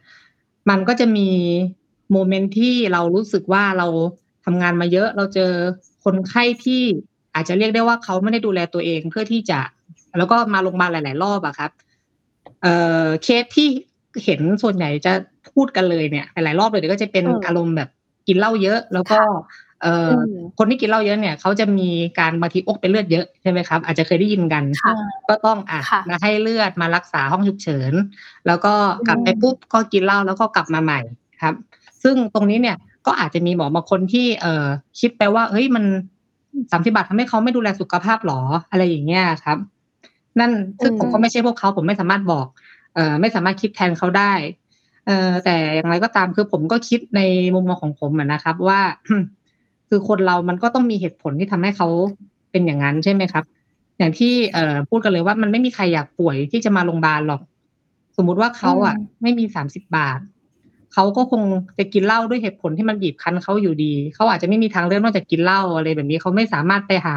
[0.71, 1.29] มันก็จะมี
[2.13, 3.87] โมเมนต์ที่เรารู้สึกว่าเรา
[4.45, 5.53] ทำงานมาเยอะ เราเจอ
[6.05, 6.83] คนไข้ที่
[7.35, 9.61] อาจจะเรียกได้ว่าเขาไม่ได้ดูแลตัวเองเพื่อที่จะ
[10.19, 11.71] แล้วก็มาโรงพยาบาลหลาย ๆ รอบอะครับ
[12.63, 13.69] เอ่อเคสที่
[14.25, 15.13] เห็นส่วนใหญ่จะ
[15.55, 17.89] พูดกันเลยเนี่ยหลายๆรอบเลยเดี๋ยวก็จะเป็นอืมอารมณ์แบบ
[18.27, 19.19] กินเหล้าเยอะ แล้วก็
[19.83, 24.95] เอ่ออมคนที่กินเหล้าเยอะเนี่ยเขาจะมีการบางทีอกเป็นเลือดเยอะใช่ไหมครับอาจจะเคยได้ยินกันค่ะ
[25.29, 27.93] ก็ต้องอะค่ะมาให้เลือดมารักษาห้องฉุกเฉิน
[28.47, 28.75] แล้วก็
[29.09, 31.01] กลับไปปุ๊บก็กินเหล้าแล้วก็กลับมาใหม่
[31.43, 31.55] ครับ
[32.03, 32.77] ซึ่งตรงนี้เนี่ย
[33.07, 34.67] ก็อาจจะมีหมอบางคนที่เอ่อ
[35.01, 35.85] คิดไปว่าเฮ้ยมัน
[36.73, 39.59] สามสิบาททำให้เขาไม่ดูแลสุขภาพหรออะไรอย่างเงี้ยครับ
[40.39, 40.53] นั่น
[40.83, 42.47] ซึ่งอืมผมก็ไม่ใช่พวกเขาผมไม่สามารถบอก
[42.95, 44.33] เอ่อไม่สามารถคิดแทนเขาได้
[45.07, 47.21] เอ่อแต่อย่างไรก็ตามคือผมก็คิดใน
[47.55, 48.81] มุมมองของผมอะนะครับว่า
[49.91, 51.89] คือคนเรามันก็ต้องมีเหตุผลที่ทำให้เขา
[52.51, 53.45] เป็นอย่างนั้นใช่ไหมครับ
[53.99, 57.41] อย่างที่เอ่อพูดกันเลยว่ามันไม่มีใครอยากป่วยที่จะมาโรงพยาบาลหรอก
[58.17, 60.21] สมมุติว่าเขาอะอืมไม่มีสามสิบบาท
[60.95, 61.43] เขาก็คง
[61.79, 67.17] จะกินเหล้าด้วยเหตุผลที่มันบีบคั้นเขาอยู่ดีเขาอาจจะไม่มีทางเลือกนอกจากกินเหล้าอะไรแบบนี้เขาไม่สามารถไปหา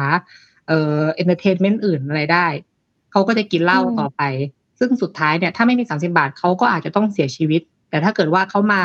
[0.68, 2.46] เอ่อ entertainment อื่นอะไรได้
[3.12, 4.22] เขาก็จะกินเหล้าอืมต่อไป
[4.78, 8.82] ซึ่งสุดท้ายเนี่ย ถ้าไม่มีสามสิบาทเขาก็อาจจะต้องเสียชีวิต แต่ถ้าเกิดว่าเขามา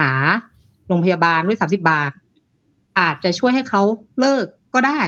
[0.00, 0.10] หา
[0.88, 2.10] โรงพยาบาลด้วยสามสิบาท
[2.98, 3.82] อาจจะช่วยให้เขา
[4.20, 5.00] เลิกก็ได้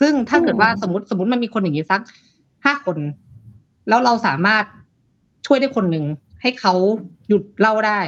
[0.00, 2.00] ซึ่งถ้าเกิดว่าสมมติสมมติมันมีคนอย่างนี้สัก
[2.64, 2.98] ห้าคน
[3.88, 4.64] แล้วเราสามารถ
[5.46, 6.04] ช่วยได้คนหนึ่ง
[6.42, 6.74] ให้เขา
[7.28, 8.00] หยุดเหล้าได้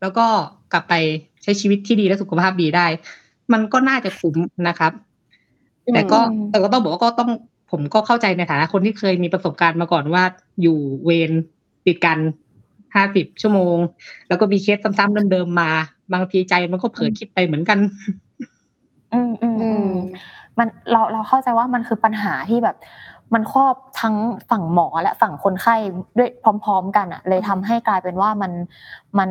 [0.00, 0.26] แล้วก็
[0.72, 0.94] กลับไป
[1.42, 2.86] ใช้ชีวิตที่ดีและสุขภาพดีได้
[3.52, 4.36] มันก็น่าจะคุ้ม
[4.68, 4.92] นะครับ
[5.94, 7.30] แต่ก็อืมแต่ก็ต้องบอกว่าก็ต้อง
[7.70, 10.24] ผมก็เข้าใจในฐานะคนที่เคยมีประสบการณ์มาก่อนว่า
[10.62, 11.30] อยู่เวร
[11.86, 12.18] ติดกัน
[12.94, 13.76] ห้าสิบชั่วโมง
[14.28, 15.70] แล้วก็มีเคสซ้ำๆเดิมๆมา
[16.12, 17.78] บางทีใจมันก็เผลอคิดไปเหมือนกัน
[19.16, 19.90] อืมอืมอือืมม
[20.58, 22.76] มันเราเราเข้าใจว่ามันคือปัญหาที่แบบ
[23.34, 24.16] มันครอบทั้ง
[24.50, 25.74] ฝั่งหมอและฝั่งคนไข้
[26.18, 26.28] ด้วย
[26.64, 28.52] พร้อม ๆ กันอะ เลยทำให้กลายเป็นว่ามัน
[29.18, 29.30] มัน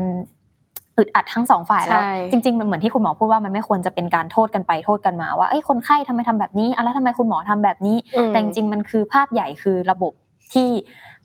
[0.98, 10.14] อึดอัดทั้งสองฝ่ายแล้วใช่จริงๆมันเหมือนที่คุณหมอพูดว่ามันไม่ควรจะเป็นการโทษกันไปโทษกันมาว่าเอ้ยคนไข้ทำไมทำแบบนี้อะแล้วทำไมคุณหมอทำแบบนี้อืมแต่จริงๆมันคือภาพใหญ่คือระบบ
[10.54, 10.70] ที่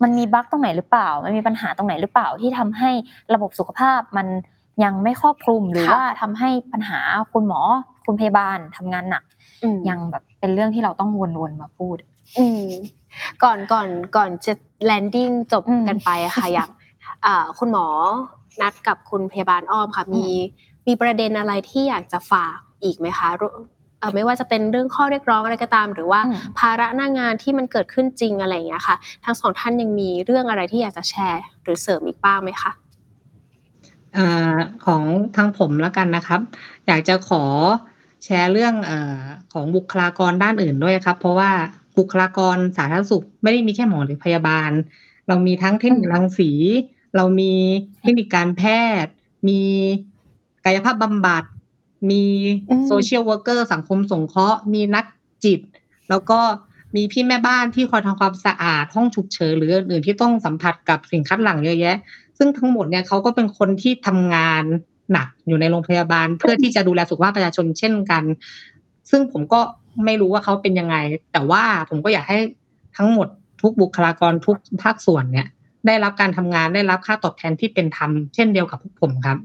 [0.03, 2.91] มันมีบั๊กตรงไหนหรือเปล่า มันมีปัญหาตรงไหนหรือเปล่าที่ทำให้
[3.35, 4.27] ระบบสุขภาพมัน
[4.85, 7.01] ยังไม่ครอบคลุมหรือค่ะว่าทำให้ปัญหา
[7.33, 7.61] คุณหมอ
[8.11, 9.25] คุณพยาบาลทำงานหนัก
[9.63, 11.97] อืมยังแบบเป็นเรื่องที่เราต้องวนๆมาพูด
[12.39, 12.67] อืม
[13.43, 14.53] ก่อนก่อนก่อนจะ
[14.85, 16.69] แลนดิ้งจบอืมกันไปอะค่ะอยาก
[17.27, 17.87] อ่าคุณหมอ
[18.61, 20.27] นัดกับคุณพยาบาลอ้อมค่ะมี
[20.87, 23.51] มีประเด็นอะไรที่อยากจะฝากอีกไหมคะรว
[23.99, 32.73] เอ่อไม่ว่าจะเป็นเรื่องข้อเรียกร้องอะไรก็ตาม หรือว่าอืมภาระหน้างานที่มันเกิดขึ้นจริงอะไรอย่างเงี้ยค่ะ ทั้งสองท่านยังมีเรื่องอะไรที่อยากจะแชร์ หรือเสริมอีกบ้างไหมคะ
[34.17, 35.03] อ่าของ
[35.37, 36.41] ทางผมแล้วกันนะครับ
[36.87, 37.43] อยากจะขอ
[38.25, 38.93] แชร์เรื่องอ
[39.53, 41.51] ของบุคลากรด้านอื่นด้วยครับ เพราะว่า
[41.99, 44.71] บุคลากรสาธารณสุขไม่ได้มีแค่หมอหรือพยาบาล
[45.29, 46.51] เรามีทั้งเทคนิครังสี
[47.17, 47.53] เรามี
[48.01, 48.63] เทคนิคการแพ
[49.03, 49.13] ทย์
[49.49, 49.63] มี
[50.65, 51.45] กายภาพบำบัด
[52.11, 52.25] มี
[52.87, 55.05] social worker สังคมสงเคราะห์ มีนัก
[55.45, 55.61] จิต
[56.11, 56.41] แล้วก็
[56.97, 61.97] มีพี่แม่บ้านที่คอยทำความสะอาดห้องฉุกเฉินหรืออื่นที่ต้องสัมผัสกับสิ่งคัดหลั่งเยอะแยะ
[62.39, 64.65] ซึ่งทั้งหมดเนี่ยเขาก็เป็นคนที่ทำงาน
[65.13, 68.23] หนักอยู่ในโรงพยาบาล เพื่อที่จะดูแลสุขภาพประชาชนเช่นกัน
[69.11, 69.61] ซึ่งผมก็
[70.05, 70.97] ไม่รู้ว่าเขาเป็นยังไง
[71.33, 72.39] แต่ว่าผมก็อยากให้
[72.97, 73.29] ทั้งหมด
[73.63, 75.49] ทุกบุคลากรทุกภาคส่วนเนี่ย
[75.87, 79.39] ได้รับการทำงานได้รับค่าตอบแทนที่เป็นธรรมเช่นเดียวกับพวกผมครับ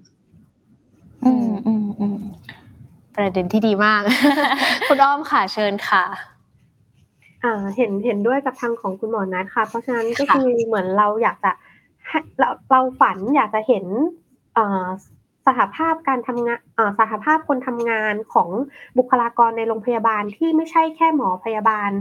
[1.24, 2.18] อืมอืมอืม
[3.16, 4.02] ประเด็นที่ดีมาก
[4.88, 6.04] คุณอ้อมค่ะเชิญค่ะ
[7.44, 11.52] อ่าเห็นเห็นด้วยกับทางของคุณหมอนัทค่ะ เพราะฉะนั้นก็ค่ะคือเหมือนเราอยากจะ
[12.08, 13.86] ให้เราเราฝันอยากจะเห็น
[14.54, 14.86] เอ่อ
[15.46, 18.50] สถาภาพการทำงานเอ่อสถาภาพคนทำงานของ
[18.98, 21.92] บุคลากรในโรงพยาบาลที่ไม่ใช่แค่หมอพยาบาล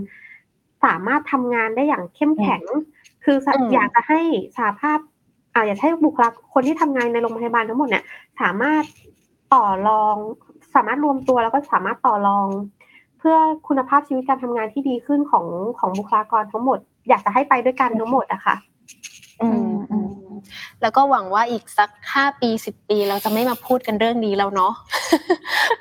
[0.84, 2.62] สามารถทำงานได้อย่างเข้มแข็ง
[3.24, 4.20] คือสะอืมอยากจะให้
[4.56, 4.98] สถาภาพ
[5.54, 8.04] อ่าอยากให้บุคลากรคนที่ทำงานในโรงพยาบาลทั้งหมดเนี่ย
[8.40, 8.84] สามารถ
[9.54, 10.16] ต่อรอง
[10.74, 12.48] สามารถรวมตัวแล้วก็สามารถต่อรอง
[13.18, 13.36] เพื่อ
[13.68, 15.46] คุณภาพชีวิตการทำงานที่ดีขึ้นของ
[15.78, 16.78] ของบุคลากรทั้งหมด
[17.08, 18.73] อยากจะให้ไปด้วยกันทั้งหมดอะค่ะอืมอืม
[20.84, 24.72] แล้วก็หวังว่าอีกสักห้าปีสิบปี เราจะไม่มาพูดกันเรื่องนี้แล้วเนาะ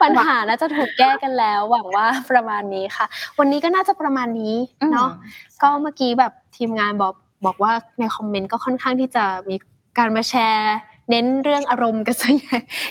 [0.02, 3.06] ปัญหาน่าจะถูกแก้กันแล้ว หวังว่าประมาณนี้ค่ะ
[3.40, 4.56] วันนี้ก็น่าจะประมาณนี้
[4.92, 5.10] เนาะ
[5.62, 7.14] ก็เมื่อกี้แบบทีมงานบอก
[7.46, 9.56] บอกว่าในคอมเมนต์ก็ค่อนข้างที่จะมี
[9.98, 10.76] การมาแชร์
[11.10, 12.30] เน้นเรื่องอารมณ์กันซะ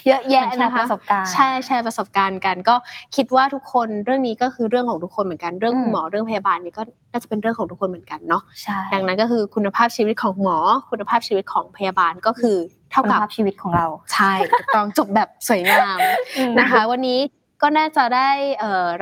[0.06, 2.74] เยอะแยะเหมือนแชร์นะคะประสบการณ์ใช่แชร์ประสบการณ์กัน ก็
[3.16, 6.82] คิดว่าทุกคนเรื่องนี้ก็คือเรื่องของทุกคนเหมือนกันเรื่องอืมคุณหมอเรื่องพยาบาลนี่ก็
[7.12, 10.58] น่าจะเป็นเรื่องของทุกคนเหมือนกันเนาะใช่ดังนั้นก็คือคุณภาพชีวิตของหมอ
[10.90, 12.56] คุณภาพชีวิตของพยาบาลก็คือ
[12.90, 15.98] เท่าคุณกับภาพชีวิตของเราใช่ถูกต้องจบแบบสวยงาม
[16.58, 17.18] นะคะ วันนี้
[17.62, 18.30] ก็น่าจะได้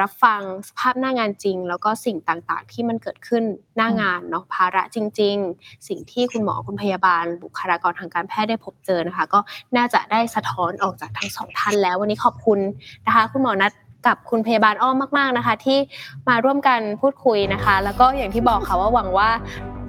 [0.00, 3.42] รับฟังสภาพหน้างานจริง แล้วก็สิ่งต่างๆ ที่มันเกิดขึ้น
[3.76, 9.40] หน้างานเนาะภาระจริง ๆ สิ่งที่คุณหมอคุณพยาบาล บุคลากรทางการแพทย์ได้พบเจอนะคะ ก็
[9.76, 12.58] น่าจะได้สะท้อนออกจากทั้งสองท่านแล้ว วันนี้ขอบคุณ
[13.06, 13.72] นะคะ คุณหมอนัด
[14.06, 15.78] กับคุณพยาบาลอ้อมมาก ๆนะคะ ที่
[16.28, 19.30] มาร่วมกันพูดคุยนะคะ แล้วก็อย่างที่บอกค่ะว่าหวังว่า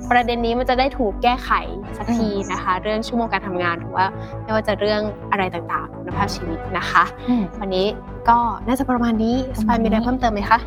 [0.10, 1.52] ประเด็นนี้มันจะได้ถูกแก้ไข
[1.98, 4.06] สักทีนะคะ เรื่องชั่วโมงการทำงานหรือว่า
[4.44, 7.88] ไม่ว่าจะเรื่องอะไรต่างๆคุณภาพชีวิตนะคะอืมวันนี้
[8.30, 8.38] ก็
[8.68, 10.60] น่าจะประมาณนี้สปายมีอะไรเพิ่มเติมไหมคะ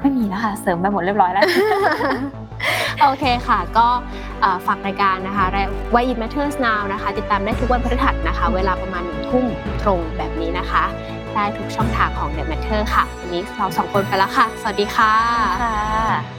[0.00, 1.44] ไม่มีแล้วค่ะเสริมไปหมดเรียบร้อยแล้ว
[3.02, 3.86] โอเคค่ะ ก็
[4.40, 5.44] เอ่อฝากรายการนะคะ
[5.94, 9.44] Why It Matters Now นะคะ ติดตามได้ทุกวันพฤหัสนะคะ เวลาประมาณหนึ่งทุ่ม
[9.82, 10.84] ตรงแบบนี้นะคะ
[11.34, 15.12] ได้ทุกช่องทางของ The Matter ค่ะ วันนี้เราสองคนไปแล้วค่ะ สวัสดีค่ะ
[15.62, 16.35] ค่ะ